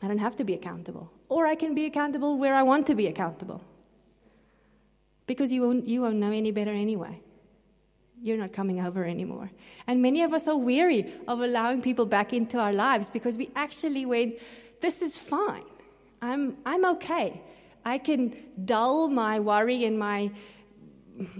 I 0.02 0.08
don't 0.08 0.18
have 0.20 0.36
to 0.36 0.44
be 0.44 0.54
accountable. 0.54 1.12
Or 1.30 1.48
I 1.48 1.56
can 1.56 1.74
be 1.74 1.86
accountable 1.86 2.38
where 2.38 2.54
I 2.54 2.64
want 2.64 2.86
to 2.88 2.96
be 2.96 3.08
accountable. 3.08 3.62
Because 5.26 5.52
you 5.52 5.62
won't, 5.62 5.88
you 5.88 6.02
won't 6.02 6.18
know 6.18 6.32
any 6.32 6.52
better 6.52 6.72
anyway. 6.72 7.20
You're 8.22 8.38
not 8.38 8.52
coming 8.52 8.86
over 8.86 9.06
anymore. 9.06 9.50
And 9.88 10.02
many 10.02 10.22
of 10.24 10.34
us 10.34 10.48
are 10.48 10.58
weary 10.58 11.14
of 11.28 11.40
allowing 11.40 11.82
people 11.82 12.06
back 12.06 12.34
into 12.34 12.58
our 12.58 12.74
lives 12.74 13.10
because 13.10 13.38
we 13.38 13.50
actually 13.56 14.06
went, 14.06 14.36
this 14.82 15.02
is 15.02 15.18
fine. 15.18 15.64
I'm, 16.22 16.58
I'm 16.66 16.84
okay. 16.86 17.42
I 17.86 18.00
can 18.00 18.36
dull 18.66 19.08
my 19.08 19.40
worry 19.40 19.86
and 19.86 19.98
my 19.98 20.32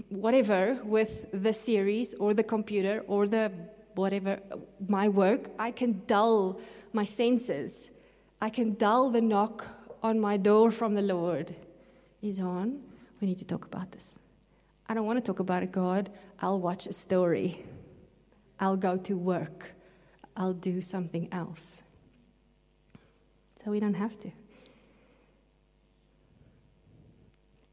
whatever 0.08 0.78
with 0.84 1.26
the 1.32 1.52
series 1.52 2.14
or 2.14 2.32
the 2.34 2.42
computer 2.42 3.04
or 3.06 3.28
the 3.28 3.52
whatever, 3.98 4.40
my 4.88 5.08
work. 5.08 5.48
I 5.58 5.70
can 5.70 6.02
dull 6.06 6.60
my 6.92 7.04
senses 7.04 7.90
I 8.40 8.50
can 8.50 8.74
dull 8.74 9.10
the 9.10 9.20
knock 9.20 9.66
on 10.02 10.20
my 10.20 10.36
door 10.36 10.70
from 10.70 10.94
the 10.94 11.02
Lord 11.02 11.54
He's 12.20 12.40
on. 12.40 12.80
We 13.20 13.28
need 13.28 13.38
to 13.38 13.44
talk 13.44 13.64
about 13.64 13.92
this. 13.92 14.18
I 14.88 14.94
don't 14.94 15.06
want 15.06 15.18
to 15.18 15.24
talk 15.24 15.38
about 15.38 15.62
it, 15.62 15.70
God. 15.70 16.10
I'll 16.40 16.58
watch 16.58 16.88
a 16.88 16.92
story. 16.92 17.64
I'll 18.58 18.76
go 18.76 18.96
to 18.96 19.16
work. 19.16 19.72
I'll 20.36 20.52
do 20.52 20.80
something 20.80 21.28
else. 21.30 21.84
So 23.62 23.70
we 23.70 23.78
don't 23.78 23.94
have 23.94 24.18
to. 24.20 24.32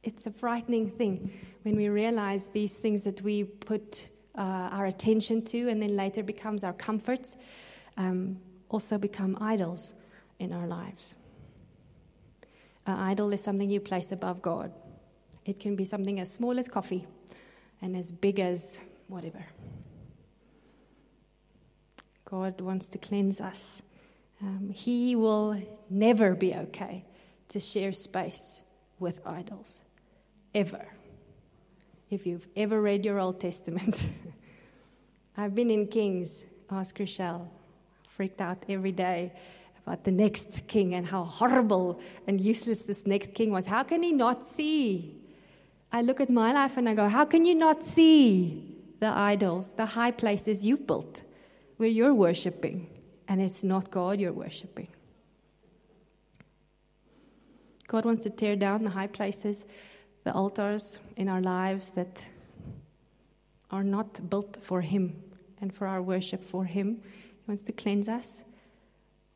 It's 0.03 0.27
a 0.27 0.31
frightening 0.31 0.91
thing 0.91 1.31
when 1.63 1.75
we 1.75 1.89
realize 1.89 2.47
these 2.53 2.77
things 2.77 3.03
that 3.03 3.23
we 3.23 3.45
put 3.45 4.09
uh, 4.38 4.69
our 4.71 4.86
attention 4.86 5.41
to 5.45 5.69
and 5.69 5.82
then 5.82 5.95
later 5.95 6.24
becomes 6.24 6.63
our 6.63 6.74
comforts 6.74 7.38
um, 7.98 8.38
also 8.69 8.98
become 8.98 9.38
idols 9.39 9.93
in 10.39 10.52
our 10.52 10.67
lives. 10.67 11.15
An 12.86 13.00
idol 13.00 13.34
is 13.34 13.41
something 13.41 13.69
you 13.69 13.80
place 13.80 14.12
above 14.12 14.41
God. 14.41 14.71
It 15.45 15.60
can 15.60 15.76
be 15.76 15.86
something 15.86 16.19
as 16.19 16.32
small 16.32 16.60
as 16.60 16.67
coffee 16.67 17.06
and 17.82 17.95
as 17.95 18.12
big 18.12 18.39
as 18.39 18.80
whatever. 19.08 19.45
God 22.26 22.60
wants 22.62 22.89
to 22.89 22.98
cleanse 22.98 23.39
us. 23.39 23.82
Um, 24.41 24.69
he 24.69 25.15
will 25.15 25.62
never 25.89 26.36
be 26.36 26.54
okay 26.54 27.06
to 27.50 27.60
share 27.60 27.93
space 27.93 28.63
with 29.00 29.26
idols, 29.26 29.84
ever. 30.54 30.88
If 32.10 32.26
you've 32.26 32.48
ever 32.56 32.82
read 32.82 33.06
your 33.06 33.19
Old 33.19 33.39
Testament, 33.39 34.10
I've 35.38 35.54
been 35.54 35.69
in 35.69 35.88
Kings, 35.88 36.45
ask 36.71 36.98
Rochelle, 36.98 37.50
freaked 38.08 38.39
out 38.39 38.63
every 38.69 38.93
day 38.93 39.34
about 39.86 40.06
the 40.06 40.12
next 40.12 40.65
king 40.67 40.93
and 40.95 41.06
how 41.06 41.26
horrible 41.26 42.00
and 42.26 42.39
useless 42.39 42.84
this 42.84 43.06
next 43.06 43.34
king 43.34 43.52
was. 43.52 43.65
How 43.65 43.84
can 43.84 44.02
he 44.02 44.13
not 44.13 44.45
see? 44.45 45.15
I 45.91 46.02
look 46.02 46.21
at 46.21 46.30
my 46.30 46.54
life 46.54 46.78
and 46.78 46.88
I 46.88 46.93
go, 46.93 47.10
How 47.10 47.26
can 47.26 47.43
you 47.43 47.54
not 47.54 47.84
see 47.84 48.78
the 49.00 49.08
idols, 49.08 49.74
the 49.74 49.86
high 49.86 50.12
places 50.12 50.65
you've 50.65 50.88
built 50.88 51.21
where 51.78 51.89
you're 51.89 52.13
worshiping 52.13 52.88
and 53.28 53.41
it's 53.41 53.63
not 53.63 53.91
God 53.91 54.19
you're 54.19 54.34
worshiping? 54.34 54.88
God 57.88 58.06
wants 58.06 58.24
to 58.24 58.30
tear 58.30 58.56
down 58.56 58.84
the 58.84 58.89
high 58.89 59.08
places, 59.08 59.65
the 60.24 60.34
altars 60.34 60.98
in 61.17 61.28
our 61.28 61.41
lives 61.41 61.91
that 61.91 62.26
are 63.75 63.83
not 63.83 64.29
built 64.29 64.57
for 64.61 64.81
Him 64.81 65.21
and 65.61 65.73
for 65.73 65.88
our 65.88 66.01
worship 66.01 66.43
for 66.43 66.65
Him. 66.65 67.01
He 67.03 67.43
wants 67.47 67.63
to 67.63 67.71
cleanse 67.71 68.09
us 68.09 68.43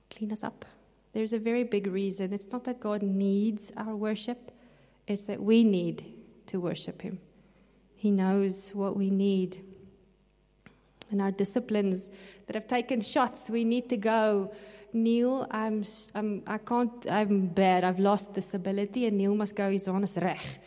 clean 0.10 0.32
us 0.32 0.43
up. 0.43 0.65
There's 1.13 1.34
a 1.34 1.39
very 1.39 1.63
big 1.63 1.88
reason. 1.88 2.34
It's 2.34 2.52
not 2.52 2.63
that 2.65 2.80
God 2.80 3.02
needs 3.02 3.71
our 3.78 3.95
worship, 3.95 4.52
it's 5.08 5.25
that 5.25 5.41
we 5.41 5.63
need 5.63 6.06
to 6.47 6.60
worship 6.60 7.02
Him. 7.02 7.19
He 7.95 8.12
knows 8.12 8.71
what 8.73 8.95
we 8.95 9.10
need. 9.10 9.63
And 11.12 11.21
our 11.21 11.32
disciplines 11.32 12.12
that 12.45 12.56
have 12.56 12.67
taken 12.67 13.02
shots, 13.02 13.49
we 13.49 13.63
need 13.63 13.89
to 13.89 13.97
go. 13.97 14.54
Neil, 14.93 15.47
I'm, 15.52 15.84
I'm, 16.13 16.43
I 16.45 16.60
can't, 16.60 17.10
I'm 17.10 17.47
bad. 17.47 17.84
I've 17.84 17.99
lost 17.99 18.34
this 18.34 18.54
ability, 18.54 19.06
and 19.08 19.17
Neil 19.17 19.36
must 19.36 19.56
go. 19.56 19.69
He's 19.69 19.88
on 19.88 20.02
his 20.02 20.15
rech. 20.15 20.60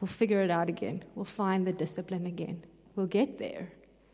We'll 0.00 0.08
figure 0.08 0.42
it 0.42 0.50
out 0.50 0.68
again. 0.68 1.02
We'll 1.14 1.24
find 1.24 1.66
the 1.66 1.72
discipline 1.72 2.26
again. 2.26 2.62
We'll 2.94 3.06
get 3.06 3.38
there. 3.38 3.72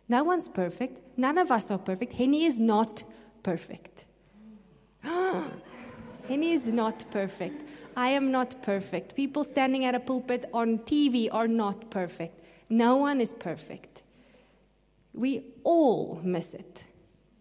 No 0.08 0.24
one's 0.24 0.48
perfect. 0.48 1.18
None 1.18 1.38
of 1.38 1.50
us 1.50 1.70
are 1.70 1.78
perfect. 1.78 2.12
Henny 2.12 2.44
is 2.44 2.58
not 2.58 3.02
perfect. 3.42 4.04
Henny 5.02 6.52
is 6.52 6.66
not 6.66 7.10
perfect. 7.10 7.64
I 7.96 8.10
am 8.10 8.30
not 8.30 8.62
perfect. 8.62 9.16
People 9.16 9.44
standing 9.44 9.84
at 9.84 9.94
a 9.94 10.00
pulpit 10.00 10.48
on 10.52 10.78
TV 10.78 11.28
are 11.30 11.48
not 11.48 11.90
perfect. 11.90 12.44
No 12.70 12.96
one 12.96 13.20
is 13.20 13.32
perfect. 13.32 14.02
We 15.12 15.44
all 15.64 16.20
miss 16.22 16.54
it. 16.54 16.84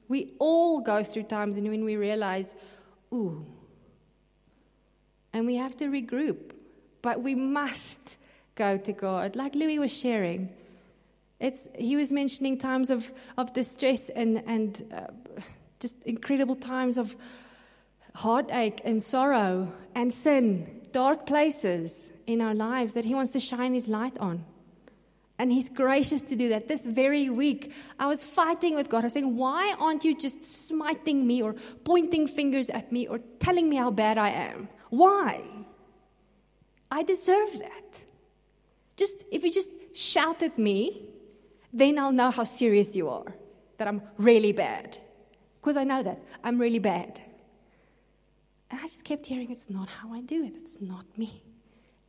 We 0.08 0.34
all 0.40 0.80
go 0.80 1.04
through 1.04 1.24
times 1.24 1.58
and 1.58 1.68
when 1.68 1.86
we 1.86 1.96
realize, 1.96 2.54
ooh, 3.14 3.46
and 5.34 5.46
we 5.46 5.56
have 5.56 5.78
to 5.78 5.86
regroup. 5.86 6.54
But 7.02 7.22
we 7.22 7.36
must 7.36 8.18
go 8.56 8.78
to 8.78 8.94
God. 8.94 9.36
Like 9.36 9.54
Louis 9.54 9.80
was 9.80 9.94
sharing, 9.94 10.50
it's, 11.40 11.68
he 11.76 11.96
was 11.96 12.12
mentioning 12.12 12.58
times 12.58 12.90
of, 12.90 13.14
of 13.38 13.54
distress 13.54 14.10
and, 14.10 14.44
and 14.48 14.84
uh, 14.94 15.08
just 15.80 16.02
incredible 16.04 16.56
times 16.56 16.98
of 16.98 17.16
heartache 18.16 18.82
and 18.84 19.02
sorrow 19.02 19.72
and 19.94 20.12
sin, 20.12 20.82
dark 20.92 21.28
places 21.28 22.12
in 22.26 22.42
our 22.42 22.56
lives 22.56 22.96
that 22.96 23.06
he 23.06 23.14
wants 23.14 23.32
to 23.32 23.40
shine 23.40 23.74
his 23.74 23.88
light 23.88 24.18
on. 24.18 24.44
And 25.40 25.52
he's 25.52 25.70
gracious 25.70 26.24
to 26.24 26.36
do 26.36 26.50
that. 26.50 26.68
This 26.68 26.84
very 26.84 27.30
week, 27.30 27.72
I 28.00 28.08
was 28.08 28.24
fighting 28.24 28.74
with 28.74 28.90
God. 28.90 29.02
I 29.02 29.04
was 29.04 29.14
saying, 29.14 29.38
Why 29.38 29.76
aren't 29.80 30.04
you 30.04 30.18
just 30.18 30.44
smiting 30.44 31.28
me 31.28 31.44
or 31.44 31.54
pointing 31.84 32.26
fingers 32.26 32.72
at 32.72 32.92
me 32.92 33.08
or 33.08 33.20
telling 33.38 33.70
me 33.70 33.76
how 33.76 33.92
bad 33.92 34.18
I 34.18 34.30
am? 34.30 34.68
Why? 34.90 35.44
I 36.90 37.04
deserve 37.04 37.60
that. 37.60 38.02
Just 38.96 39.26
if 39.32 39.44
you 39.44 39.52
just 39.52 39.70
shout 39.96 40.42
at 40.42 40.58
me, 40.58 41.08
then 41.78 42.00
I'll 42.00 42.12
know 42.12 42.32
how 42.32 42.44
serious 42.44 42.96
you 42.96 43.10
are, 43.10 43.36
that 43.78 43.88
I'm 43.88 44.02
really 44.18 44.52
bad. 44.52 44.98
Because 45.60 45.78
I 45.78 45.84
know 45.84 46.02
that 46.04 46.22
I'm 46.44 46.60
really 46.60 46.80
bad. 46.80 47.22
And 48.70 48.80
I 48.80 48.84
just 48.84 49.04
kept 49.04 49.26
hearing, 49.26 49.52
It's 49.52 49.70
not 49.70 49.90
how 49.90 50.14
I 50.14 50.22
do 50.22 50.44
it. 50.44 50.54
It's 50.56 50.82
not 50.82 51.06
me. 51.18 51.44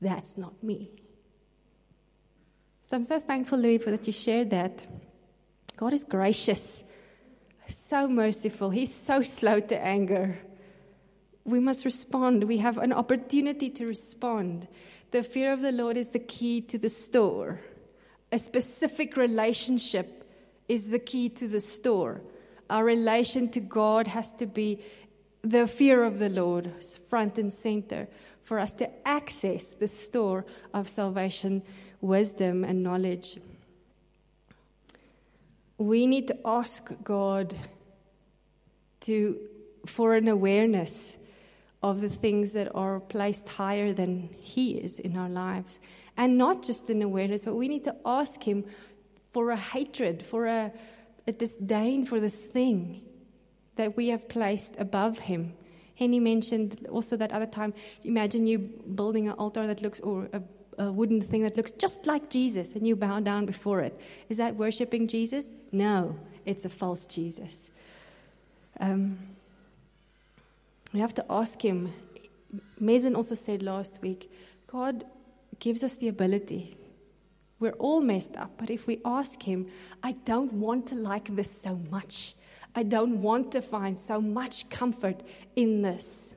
That's 0.00 0.38
not 0.38 0.62
me. 0.62 0.90
So 2.85 2.96
I'm 2.96 3.04
so 3.04 3.18
thankful, 3.18 3.59
Louis, 3.59 3.78
for 3.78 3.90
that 3.90 4.07
you 4.07 4.12
shared 4.12 4.50
that. 4.50 4.87
God 5.76 5.92
is 5.92 6.04
gracious, 6.04 6.83
so 7.68 8.09
merciful. 8.09 8.70
He's 8.70 8.94
so 8.94 9.20
slow 9.22 9.61
to 9.61 9.78
anger. 9.78 10.38
We 11.44 11.61
must 11.61 11.85
respond. 11.85 12.44
We 12.44 12.59
have 12.59 12.78
an 12.78 12.92
opportunity 12.92 13.70
to 13.70 13.87
respond. 13.87 14.66
The 15.11 15.22
fear 15.22 15.52
of 15.52 15.61
the 15.61 15.72
Lord 15.72 15.96
is 15.96 16.11
the 16.11 16.18
key 16.18 16.61
to 16.62 16.78
the 16.78 16.88
store. 16.88 17.61
A 18.31 18.38
specific 18.38 19.17
relationship 19.17 20.25
is 20.69 20.91
the 20.91 20.99
key 20.99 21.29
to 21.31 21.49
the 21.49 21.61
store. 21.61 22.23
Our 22.71 22.85
relation 22.85 23.49
to 23.51 23.61
God 23.61 24.09
has 24.09 24.33
to 24.35 24.47
be 24.47 24.83
the 25.43 25.67
fear 25.67 26.05
of 26.05 26.19
the 26.19 26.29
Lord 26.29 26.73
front 27.09 27.38
and 27.38 27.53
center 27.53 28.09
for 28.43 28.59
us 28.59 28.73
to 28.73 28.88
access 29.07 29.71
the 29.71 29.87
store 29.87 30.47
of 30.73 30.88
salvation 30.88 31.62
wisdom 32.01 32.64
and 32.64 32.83
knowledge. 32.83 33.38
We 35.77 36.07
need 36.07 36.29
to 36.29 36.38
ask 36.47 36.91
God 37.05 37.55
to, 39.01 39.38
for 39.85 40.14
an 40.14 40.29
awareness 40.29 41.17
of 41.83 42.01
the 42.01 42.09
things 42.09 42.53
that 42.53 42.75
are 42.75 43.01
placed 43.01 43.49
higher 43.49 43.93
than 43.93 44.29
He 44.38 44.73
is 44.73 44.99
in 44.99 45.17
our 45.17 45.29
lives. 45.29 45.79
And 46.17 46.37
not 46.37 46.62
just 46.62 46.91
an 46.91 47.03
awareness, 47.03 47.45
but 47.45 47.55
we 47.55 47.69
need 47.69 47.85
to 47.85 47.95
ask 48.05 48.43
Him 48.43 48.64
for 49.33 49.51
a 49.51 49.57
hatred, 49.57 50.23
for 50.23 50.47
a, 50.47 50.73
a 51.27 51.33
disdain 51.33 52.05
for 52.05 52.19
this 52.21 52.47
thing 52.47 53.03
that 53.77 53.97
we 53.97 54.09
have 54.09 54.29
placed 54.29 54.75
above 54.79 55.19
Him. 55.19 55.53
Henny 55.95 56.21
mentioned 56.21 56.87
also 56.91 57.17
that 57.17 57.33
other 57.33 57.47
time, 57.47 57.75
imagine 58.05 58.47
you 58.47 58.59
building 58.59 59.29
an 59.29 59.35
altar 59.35 59.67
that 59.67 59.83
looks, 59.83 60.01
or 60.01 60.29
a 60.33 60.43
a 60.79 60.93
wooden 60.93 61.21
thing 61.21 61.43
that 61.43 61.57
looks 61.57 61.73
just 61.73 62.07
like 62.07 62.31
Jesus 62.31 62.73
and 62.73 62.87
you 62.87 62.95
bow 62.97 63.21
down 63.21 63.47
before 63.47 63.81
it. 63.81 63.99
Is 64.29 64.37
that 64.37 64.55
worshiping 64.55 65.09
Jesus? 65.09 65.53
No, 65.73 66.17
it's 66.47 66.64
a 66.64 66.69
false 66.69 67.05
Jesus. 67.07 67.71
Um, 68.81 69.19
we 70.92 71.01
have 71.01 71.14
to 71.14 71.24
ask 71.31 71.61
Him. 71.62 71.92
Mason 72.79 73.14
also 73.14 73.35
said 73.35 73.62
last 73.62 74.01
week 74.03 74.31
God 74.66 75.05
gives 75.59 75.83
us 75.83 75.96
the 75.96 76.09
ability. 76.09 76.77
We're 77.61 77.72
all 77.72 78.01
messed 78.01 78.37
up, 78.37 78.53
but 78.57 78.70
if 78.70 78.87
we 78.87 79.01
ask 79.05 79.42
Him, 79.42 79.66
I 80.03 80.12
don't 80.12 80.53
want 80.53 80.87
to 80.88 80.94
like 80.94 81.35
this 81.35 81.51
so 81.51 81.77
much. 81.90 82.35
I 82.74 82.83
don't 82.85 83.20
want 83.20 83.51
to 83.53 83.62
find 83.62 83.98
so 83.98 84.20
much 84.20 84.68
comfort 84.70 85.22
in 85.57 85.83
this. 85.83 86.37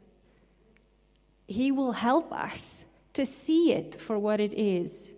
He 1.48 1.72
will 1.72 1.92
help 1.92 2.32
us 2.32 2.86
to 3.14 3.26
see 3.26 3.74
it 3.74 3.96
for 4.00 4.18
what 4.18 4.40
it 4.40 4.54
is 4.54 5.12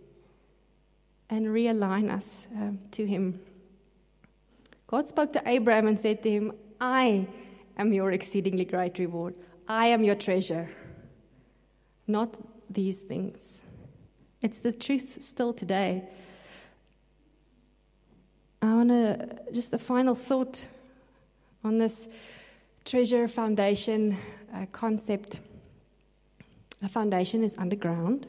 and 1.29 1.47
realign 1.47 2.11
us 2.11 2.47
um, 2.55 2.79
to 2.91 3.05
Him. 3.05 3.39
God 4.93 5.07
spoke 5.07 5.33
to 5.33 5.41
Abraham 5.47 5.87
and 5.87 5.99
said 5.99 6.21
to 6.21 6.29
him, 6.29 6.53
I 6.79 7.25
am 7.77 7.93
your 7.93 8.11
exceedingly 8.11 8.65
great 8.65 8.99
reward. 8.99 9.35
I 9.67 9.87
am 9.87 10.03
your 10.03 10.15
treasure, 10.15 10.69
not 12.07 12.35
these 12.69 12.99
things. 12.99 13.61
It's 14.41 14.59
the 14.59 14.73
truth 14.73 15.21
still 15.21 15.53
today. 15.53 16.03
I 18.61 18.73
want 18.73 18.89
to 18.89 19.39
just 19.51 19.73
a 19.73 19.77
final 19.77 20.15
thought 20.15 20.65
on 21.63 21.77
this 21.77 22.07
treasure 22.85 23.27
foundation 23.27 24.17
uh, 24.53 24.65
concept. 24.71 25.39
A 26.81 26.89
foundation 26.89 27.43
is 27.43 27.57
underground. 27.57 28.27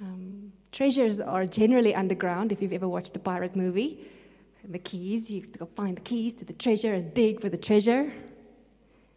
Um, 0.00 0.52
treasures 0.72 1.20
are 1.20 1.46
generally 1.46 1.94
underground, 1.94 2.52
if 2.52 2.60
you've 2.62 2.72
ever 2.72 2.88
watched 2.88 3.12
the 3.12 3.18
pirate 3.18 3.54
movie. 3.54 4.08
The 4.64 4.78
keys, 4.78 5.30
you 5.30 5.42
go 5.42 5.66
find 5.66 5.96
the 5.96 6.02
keys 6.02 6.34
to 6.34 6.44
the 6.44 6.52
treasure 6.52 6.94
and 6.94 7.12
dig 7.14 7.40
for 7.40 7.48
the 7.48 7.56
treasure. 7.56 8.12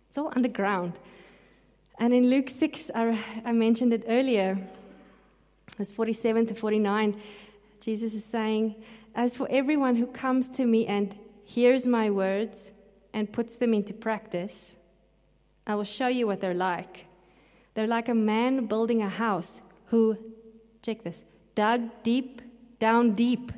It's 0.09 0.17
all 0.17 0.31
underground. 0.35 0.99
And 1.99 2.13
in 2.13 2.29
Luke 2.29 2.49
6, 2.49 2.91
I, 2.95 3.19
I 3.45 3.51
mentioned 3.51 3.93
it 3.93 4.05
earlier, 4.07 4.57
verse 5.77 5.91
47 5.91 6.47
to 6.47 6.55
49, 6.55 7.21
Jesus 7.81 8.13
is 8.13 8.23
saying, 8.23 8.75
As 9.15 9.35
for 9.35 9.47
everyone 9.49 9.95
who 9.95 10.07
comes 10.07 10.49
to 10.49 10.65
me 10.65 10.87
and 10.87 11.15
hears 11.43 11.87
my 11.87 12.09
words 12.09 12.71
and 13.13 13.31
puts 13.31 13.55
them 13.55 13.73
into 13.73 13.93
practice, 13.93 14.77
I 15.67 15.75
will 15.75 15.83
show 15.83 16.07
you 16.07 16.25
what 16.27 16.41
they're 16.41 16.53
like. 16.53 17.05
They're 17.73 17.87
like 17.87 18.09
a 18.09 18.13
man 18.13 18.65
building 18.67 19.01
a 19.01 19.09
house 19.09 19.61
who, 19.87 20.17
check 20.81 21.03
this, 21.03 21.25
dug 21.55 21.89
deep, 22.03 22.41
down 22.79 23.13
deep, 23.13 23.51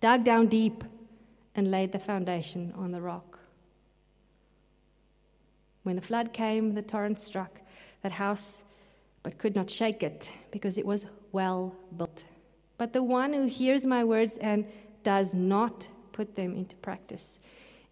dug 0.00 0.24
down 0.24 0.46
deep, 0.46 0.84
and 1.60 1.70
laid 1.70 1.92
the 1.92 1.98
foundation 1.98 2.72
on 2.74 2.90
the 2.90 3.02
rock. 3.02 3.38
When 5.82 5.98
a 5.98 6.00
flood 6.00 6.32
came, 6.32 6.72
the 6.72 6.80
torrent 6.80 7.18
struck 7.18 7.60
that 8.00 8.12
house, 8.12 8.64
but 9.22 9.36
could 9.36 9.54
not 9.54 9.68
shake 9.68 10.02
it 10.02 10.30
because 10.52 10.78
it 10.78 10.86
was 10.86 11.04
well 11.32 11.76
built. 11.98 12.24
But 12.78 12.94
the 12.94 13.02
one 13.02 13.34
who 13.34 13.44
hears 13.44 13.86
my 13.86 14.02
words 14.04 14.38
and 14.38 14.64
does 15.02 15.34
not 15.34 15.86
put 16.12 16.34
them 16.34 16.56
into 16.56 16.76
practice 16.76 17.40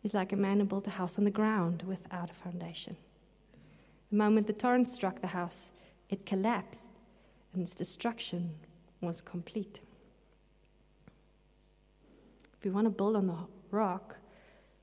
is 0.03 0.15
like 0.15 0.33
a 0.33 0.37
man 0.37 0.61
who 0.61 0.65
built 0.65 0.87
a 0.87 0.97
house 1.01 1.19
on 1.19 1.25
the 1.25 1.31
ground 1.31 1.83
without 1.87 2.31
a 2.31 2.35
foundation. 2.35 2.97
The 4.11 4.17
moment 4.17 4.47
the 4.47 4.55
torrent 4.55 4.89
struck 4.89 5.21
the 5.21 5.27
house, 5.27 5.73
it 6.09 6.25
collapsed 6.25 6.87
and 7.53 7.61
its 7.61 7.75
destruction 7.75 8.55
was 9.03 9.21
complete. 9.21 9.81
If 12.57 12.65
we 12.65 12.71
want 12.71 12.87
to 12.87 12.91
build 12.91 13.15
on 13.15 13.27
the 13.27 13.37
rock, 13.71 14.17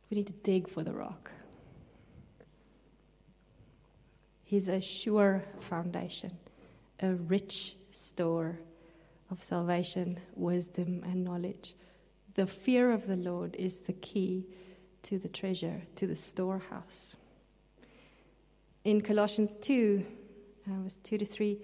we 0.10 0.17
need 0.17 0.28
to 0.28 0.34
dig 0.34 0.67
for 0.67 0.84
the 0.84 0.93
rock. 0.93 1.32
He's 4.43 4.67
a 4.67 4.80
sure 4.80 5.43
foundation, 5.60 6.38
a 7.00 7.13
rich 7.15 7.76
store 7.91 8.60
of 9.32 9.43
salvation, 9.43 10.19
wisdom, 10.36 11.04
and 11.04 11.24
knowledge. 11.24 11.74
The 12.36 12.45
fear 12.45 12.91
of 12.91 13.08
the 13.08 13.17
Lord 13.17 13.56
is 13.56 13.82
the 13.82 13.93
key 13.93 14.45
to 15.04 15.17
the 15.17 15.30
treasure, 15.30 15.82
to 15.95 16.08
the 16.08 16.15
storehouse. 16.15 17.15
in 18.84 19.02
Colossians 19.02 19.58
2, 19.62 20.06
uh, 20.67 20.71
verse 20.84 21.00
2 21.04 21.17
to 21.17 21.26
3, 21.26 21.60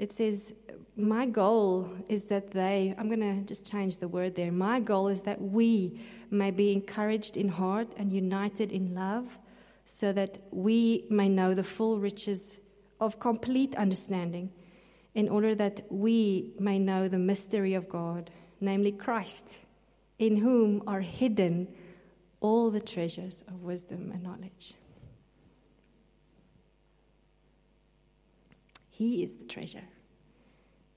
it 0.00 0.14
says, 0.14 0.54
My 0.96 1.26
goal 1.26 1.92
is 2.08 2.24
that 2.26 2.50
they, 2.52 2.94
I'm 2.96 3.08
going 3.08 3.20
to 3.20 3.42
just 3.42 3.70
change 3.70 3.98
the 3.98 4.08
word 4.08 4.34
there. 4.34 4.50
My 4.50 4.80
goal 4.80 5.08
is 5.08 5.20
that 5.22 5.40
we 5.40 6.00
may 6.30 6.50
be 6.50 6.72
encouraged 6.72 7.36
in 7.36 7.48
heart 7.48 7.88
and 7.98 8.10
united 8.10 8.72
in 8.72 8.94
love, 8.94 9.38
so 9.84 10.10
that 10.14 10.38
we 10.50 11.04
may 11.10 11.28
know 11.28 11.52
the 11.52 11.62
full 11.62 12.00
riches 12.00 12.58
of 12.98 13.20
complete 13.20 13.76
understanding, 13.76 14.50
in 15.14 15.28
order 15.28 15.54
that 15.54 15.84
we 15.90 16.54
may 16.58 16.78
know 16.78 17.06
the 17.06 17.18
mystery 17.18 17.74
of 17.74 17.86
God, 17.88 18.30
namely 18.58 18.92
Christ, 18.92 19.58
in 20.18 20.38
whom 20.38 20.82
are 20.86 21.02
hidden 21.02 21.68
all 22.40 22.70
the 22.70 22.80
treasures 22.80 23.44
of 23.48 23.62
wisdom 23.62 24.12
and 24.14 24.22
knowledge. 24.22 24.74
He 29.00 29.22
is 29.22 29.36
the 29.36 29.46
treasure. 29.46 29.88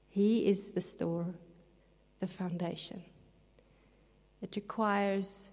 He 0.10 0.46
is 0.46 0.72
the 0.72 0.82
store, 0.82 1.36
the 2.20 2.28
foundation. 2.28 3.02
It 4.42 4.58
requires 4.58 5.52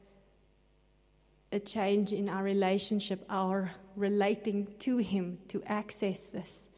a 1.53 1.61
change 1.61 2.13
in 2.13 2.29
our 2.29 2.43
relationship, 2.43 3.25
our 3.31 3.71
relating 3.95 4.67
to 4.81 4.97
Him 4.97 5.39
to 5.47 5.63
access 5.65 6.27
this, 6.27 6.69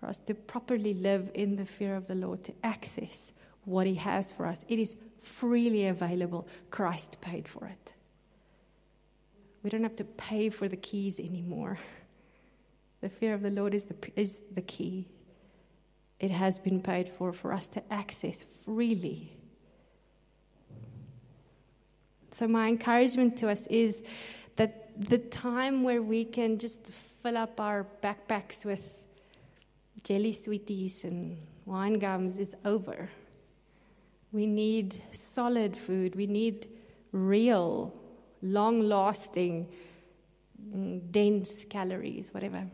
for 0.00 0.08
us 0.08 0.18
to 0.18 0.34
properly 0.34 0.94
live 0.94 1.30
in 1.32 1.54
the 1.54 1.64
fear 1.64 1.94
of 1.94 2.08
the 2.08 2.16
Lord, 2.16 2.42
to 2.42 2.54
access 2.64 3.32
what 3.66 3.86
He 3.86 3.94
has 3.94 4.32
for 4.32 4.46
us. 4.46 4.64
It 4.66 4.80
is 4.80 4.96
freely 5.20 5.86
available. 5.86 6.48
Christ 6.72 7.20
paid 7.20 7.46
for 7.46 7.66
it. 7.68 7.92
We 9.62 9.70
don't 9.70 9.84
have 9.84 9.94
to 9.94 10.04
pay 10.04 10.48
for 10.50 10.66
the 10.66 10.76
keys 10.76 11.20
anymore. 11.20 11.78
The 13.04 13.10
fear 13.10 13.34
of 13.34 13.42
the 13.42 13.50
Lord 13.50 13.74
is 13.74 13.84
the, 13.84 13.96
is 14.16 14.40
the 14.54 14.62
key. 14.62 15.06
It 16.20 16.30
has 16.30 16.58
been 16.58 16.80
paid 16.80 17.06
for 17.06 17.34
for 17.34 17.52
us 17.52 17.68
to 17.68 17.82
access 17.92 18.46
freely. 18.64 19.36
So, 22.30 22.48
my 22.48 22.68
encouragement 22.68 23.36
to 23.40 23.50
us 23.50 23.66
is 23.66 24.02
that 24.56 24.98
the 24.98 25.18
time 25.18 25.82
where 25.82 26.00
we 26.00 26.24
can 26.24 26.56
just 26.56 26.94
fill 26.94 27.36
up 27.36 27.60
our 27.60 27.86
backpacks 28.02 28.64
with 28.64 29.02
jelly 30.02 30.32
sweeties 30.32 31.04
and 31.04 31.36
wine 31.66 31.98
gums 31.98 32.38
is 32.38 32.56
over. 32.64 33.10
We 34.32 34.46
need 34.46 35.02
solid 35.12 35.76
food. 35.76 36.16
We 36.16 36.26
need 36.26 36.68
real, 37.12 37.92
long 38.40 38.80
lasting, 38.80 39.68
dense 41.10 41.66
calories, 41.66 42.32
whatever 42.32 42.66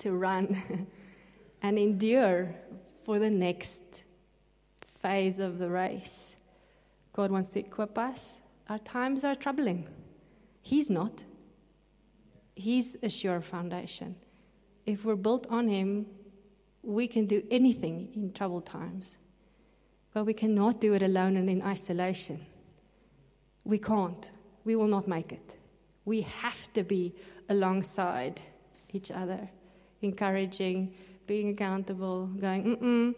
to 0.00 0.12
run 0.12 0.86
and 1.62 1.78
endure 1.78 2.54
for 3.04 3.18
the 3.18 3.30
next 3.30 4.02
phase 4.86 5.38
of 5.38 5.58
the 5.58 5.68
race. 5.68 6.36
God 7.12 7.30
wants 7.30 7.50
to 7.50 7.60
equip 7.60 7.96
us. 7.98 8.40
Our 8.68 8.78
times 8.78 9.24
are 9.24 9.34
troubling. 9.34 9.88
He's 10.62 10.90
not. 10.90 11.24
He's 12.54 12.96
a 13.02 13.08
sure 13.08 13.40
foundation. 13.40 14.16
If 14.86 15.04
we're 15.04 15.16
built 15.16 15.46
on 15.50 15.68
Him, 15.68 16.06
we 16.82 17.06
can 17.06 17.26
do 17.26 17.42
anything 17.50 18.10
in 18.14 18.32
troubled 18.32 18.66
times. 18.66 19.18
But 20.12 20.24
we 20.24 20.34
cannot 20.34 20.80
do 20.80 20.94
it 20.94 21.02
alone 21.02 21.36
and 21.36 21.48
in 21.48 21.62
isolation. 21.62 22.44
We 23.64 23.78
can't. 23.78 24.30
We 24.64 24.76
will 24.76 24.88
not 24.88 25.08
make 25.08 25.32
it. 25.32 25.56
We 26.04 26.22
have 26.22 26.72
to 26.74 26.82
be 26.82 27.14
alongside 27.48 28.40
each 28.92 29.10
other 29.10 29.48
encouraging, 30.02 30.94
being 31.26 31.50
accountable, 31.50 32.26
going, 32.26 32.76
mm-mm, 32.76 33.14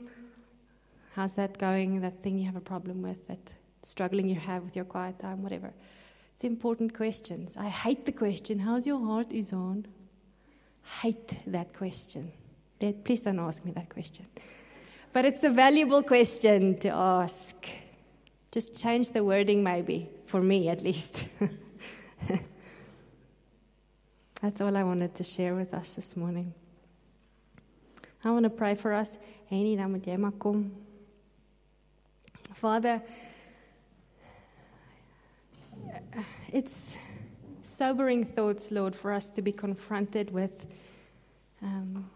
how's 1.15 1.35
that 1.37 1.59
going? 1.59 2.01
That 2.01 2.23
thing 2.23 2.39
you 2.39 2.47
have 2.47 2.57
a 2.57 2.61
problem 2.61 3.03
with, 3.03 3.27
that 3.29 3.55
struggling 3.83 4.29
you 4.29 4.37
have 4.37 4.65
with 4.65 4.77
your 4.77 4.85
quiet 4.85 5.19
time, 5.19 5.43
whatever. 5.43 5.73
It's 6.35 6.45
important 6.45 6.95
questions. 6.95 7.57
I 7.57 7.69
hate 7.69 8.07
the 8.07 8.13
question, 8.13 8.59
how's 8.59 8.87
your 8.87 9.05
heart, 9.05 9.33
is 9.33 9.53
on? 9.53 9.87
Hate 11.03 11.39
that 11.47 11.73
question. 11.73 12.33
Please 13.05 13.21
don't 13.21 13.39
ask 13.39 13.65
me 13.65 13.71
that 13.73 13.89
question. 13.89 14.27
But 15.13 15.25
it's 15.25 15.45
a 15.45 15.51
valuable 15.51 16.03
question 16.03 16.79
to 16.79 16.89
ask. 16.89 17.55
Just 18.51 18.75
change 18.81 19.11
the 19.11 19.23
wording, 19.23 19.63
maybe, 19.63 20.11
for 20.27 20.43
me 20.43 20.69
at 20.69 20.83
least. 20.83 21.27
That's 24.43 24.61
all 24.61 24.77
I 24.77 24.83
wanted 24.83 25.15
to 25.15 25.25
share 25.25 25.55
with 25.55 25.73
us 25.73 25.95
this 25.95 26.17
morning. 26.17 26.53
I 28.25 28.31
want 28.31 28.45
to 28.45 28.51
pray 28.51 28.75
for 28.75 28.93
us. 28.93 29.19
Father, 32.55 33.03
it's 36.53 36.97
sobering 37.63 38.25
thoughts, 38.25 38.71
Lord, 38.71 38.95
for 38.95 39.13
us 39.13 39.31
to 39.31 39.43
be 39.43 39.51
confronted 39.51 40.31
with 40.31 40.67
um, 41.63 42.09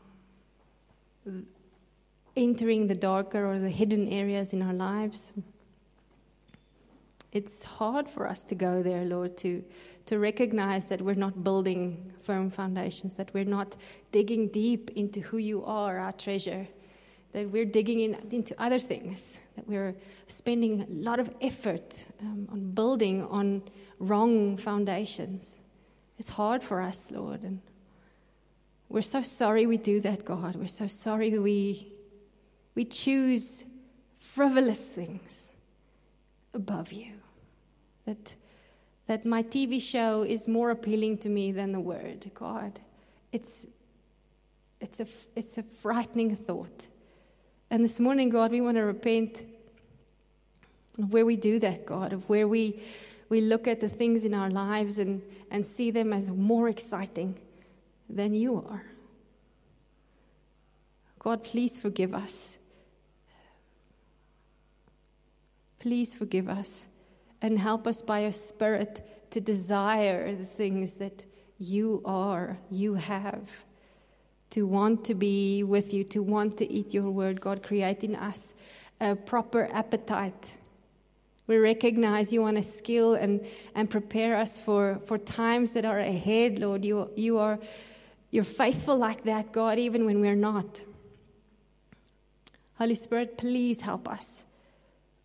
entering 2.37 2.87
the 2.87 2.95
darker 2.95 3.45
or 3.45 3.59
the 3.59 3.71
hidden 3.71 4.09
areas 4.09 4.53
in 4.53 4.63
our 4.63 4.75
lives. 4.75 5.33
It's 7.37 7.65
hard 7.65 8.09
for 8.09 8.27
us 8.27 8.45
to 8.45 8.55
go 8.55 8.83
there, 8.83 9.05
Lord, 9.05 9.37
to 9.39 9.63
to 10.07 10.19
recognize 10.19 10.87
that 10.87 11.03
we're 11.03 11.15
not 11.15 11.45
building 11.45 12.13
firm 12.23 12.51
foundations, 12.51 13.15
that 13.15 13.35
we're 13.35 13.45
not 13.45 13.77
digging 14.13 14.49
deep 14.49 14.91
into 14.95 15.21
who 15.21 15.37
you 15.37 15.65
are, 15.65 15.99
our 15.99 16.13
treasure, 16.13 16.67
that 17.33 17.51
we're 17.51 17.65
digging 17.65 18.01
in, 18.01 18.15
into 18.31 18.55
other 18.59 18.79
things, 18.79 19.39
that 19.57 19.69
we're 19.69 19.95
spending 20.29 20.83
a 20.83 20.87
lot 20.89 21.21
of 21.21 21.29
effort 21.41 22.05
um, 22.21 22.49
on 22.53 22.71
building 22.71 23.25
on 23.25 23.63
wrong 23.99 24.57
foundations. 24.57 25.61
It's 26.19 26.31
hard 26.31 26.63
for 26.63 26.81
us, 26.81 27.11
Lord, 27.11 27.43
and 27.43 27.61
we're 28.89 29.03
so 29.03 29.23
sorry 29.23 29.67
we 29.67 29.77
do 29.77 30.01
that, 30.01 30.25
God. 30.25 30.55
We're 30.55 30.69
so 30.69 30.87
sorry 30.87 31.37
we, 31.39 31.93
we 32.77 32.85
choose 32.85 33.65
frivolous 34.21 34.89
things 34.89 35.51
above 36.55 36.93
you. 36.93 37.13
That 38.07 38.35
that 39.07 39.25
my 39.25 39.43
TV 39.43 39.81
show 39.81 40.23
is 40.23 40.49
more 40.49 40.71
appealing 40.71 41.19
to 41.19 41.29
me 41.29 41.53
than 41.53 41.73
the 41.73 41.81
Word. 41.81 42.31
God, 42.35 42.81
it's, 43.33 43.67
it's, 44.81 45.01
a, 45.01 45.07
it's 45.37 45.59
a 45.59 45.63
frightening 45.63 46.35
thought. 46.35 46.89
And 47.71 47.85
this 47.85 48.01
morning, 48.01 48.31
God, 48.31 48.51
we 48.51 48.61
want 48.61 48.77
to 48.77 48.83
repent 48.83 49.45
of 50.99 51.13
where 51.13 51.25
we 51.25 51.37
do 51.37 51.59
that, 51.61 51.87
God, 51.87 52.13
of 52.13 52.29
where 52.29 52.49
we, 52.49 52.83
we 53.29 53.41
look 53.41 53.69
at 53.69 53.81
the 53.81 53.89
things 53.89 54.25
in 54.25 54.35
our 54.35 54.51
lives 54.51 54.99
and, 54.99 55.23
and 55.51 55.65
see 55.65 55.91
them 55.91 56.13
as 56.13 56.31
more 56.31 56.69
exciting 56.69 57.39
than 58.09 58.35
you 58.35 58.65
are. 58.69 58.85
God, 61.21 61.45
please 61.45 61.77
forgive 61.77 62.15
us. 62.15 62.57
Please 65.79 66.15
forgive 66.15 66.49
us 66.49 66.87
and 67.43 67.59
help 67.59 67.87
us 67.87 68.03
by 68.03 68.21
your 68.21 68.33
Spirit 68.33 69.29
to 69.31 69.41
desire 69.41 70.35
the 70.35 70.45
things 70.45 70.99
that 70.99 71.25
you 71.59 72.03
are, 72.05 72.59
you 72.71 72.95
have, 72.95 73.65
to 74.51 74.67
want 74.67 75.05
to 75.05 75.15
be 75.15 75.63
with 75.63 75.93
you, 75.93 76.05
to 76.05 76.23
want 76.23 76.57
to 76.59 76.71
eat 76.71 76.95
your 76.95 77.11
word, 77.11 77.41
God, 77.41 77.63
create 77.63 78.05
in 78.05 78.15
us 78.15 78.55
a 79.01 79.15
proper 79.15 79.69
appetite. 79.73 80.53
We 81.47 81.59
recognize 81.59 82.33
you 82.33 82.43
want 82.43 82.57
to 82.57 82.63
skill 82.63 83.15
and, 83.15 83.47
and 83.75 83.89
prepare 83.89 84.37
us 84.37 84.59
for, 84.59 85.01
for 85.07 85.19
times 85.19 85.73
that 85.73 85.85
are 85.85 85.99
ahead, 85.99 86.59
Lord. 86.59 86.85
You, 86.85 87.11
you 87.17 87.39
are 87.39 87.59
you're 88.31 88.45
faithful 88.45 88.97
like 88.97 89.25
that, 89.25 89.53
God, 89.53 89.79
even 89.79 90.05
when 90.05 90.21
we're 90.21 90.35
not. 90.35 90.83
Holy 92.79 92.95
Spirit, 92.95 93.39
please 93.39 93.81
help 93.81 94.09
us. 94.09 94.45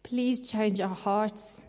Please 0.04 0.50
change 0.50 0.80
our 0.80 0.96
hearts 0.96 1.66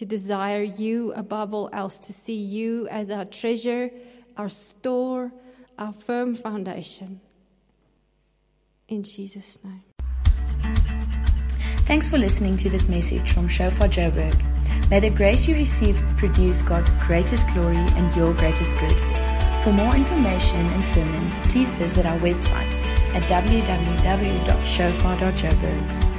to 0.00 0.06
desire 0.06 0.62
you 0.62 1.12
above 1.12 1.52
all 1.52 1.68
else, 1.74 1.98
to 1.98 2.10
see 2.10 2.32
you 2.32 2.88
as 2.88 3.10
our 3.10 3.26
treasure, 3.26 3.90
our 4.38 4.48
store, 4.48 5.30
our 5.78 5.92
firm 5.92 6.34
foundation. 6.34 7.20
In 8.88 9.02
Jesus' 9.02 9.58
name. 9.62 9.82
Thanks 11.84 12.08
for 12.08 12.16
listening 12.16 12.56
to 12.56 12.70
this 12.70 12.88
message 12.88 13.32
from 13.32 13.46
Shofar 13.46 13.88
Joburg. 13.88 14.34
May 14.88 15.00
the 15.00 15.10
grace 15.10 15.46
you 15.46 15.54
receive 15.54 16.02
produce 16.16 16.62
God's 16.62 16.88
greatest 17.06 17.46
glory 17.52 17.76
and 17.76 18.16
your 18.16 18.32
greatest 18.32 18.74
good. 18.78 18.96
For 19.64 19.72
more 19.74 19.94
information 19.94 20.64
and 20.64 20.82
sermons, 20.82 21.42
please 21.52 21.68
visit 21.74 22.06
our 22.06 22.18
website 22.20 22.72
at 23.12 23.22
www.shofar.joburg. 23.24 26.09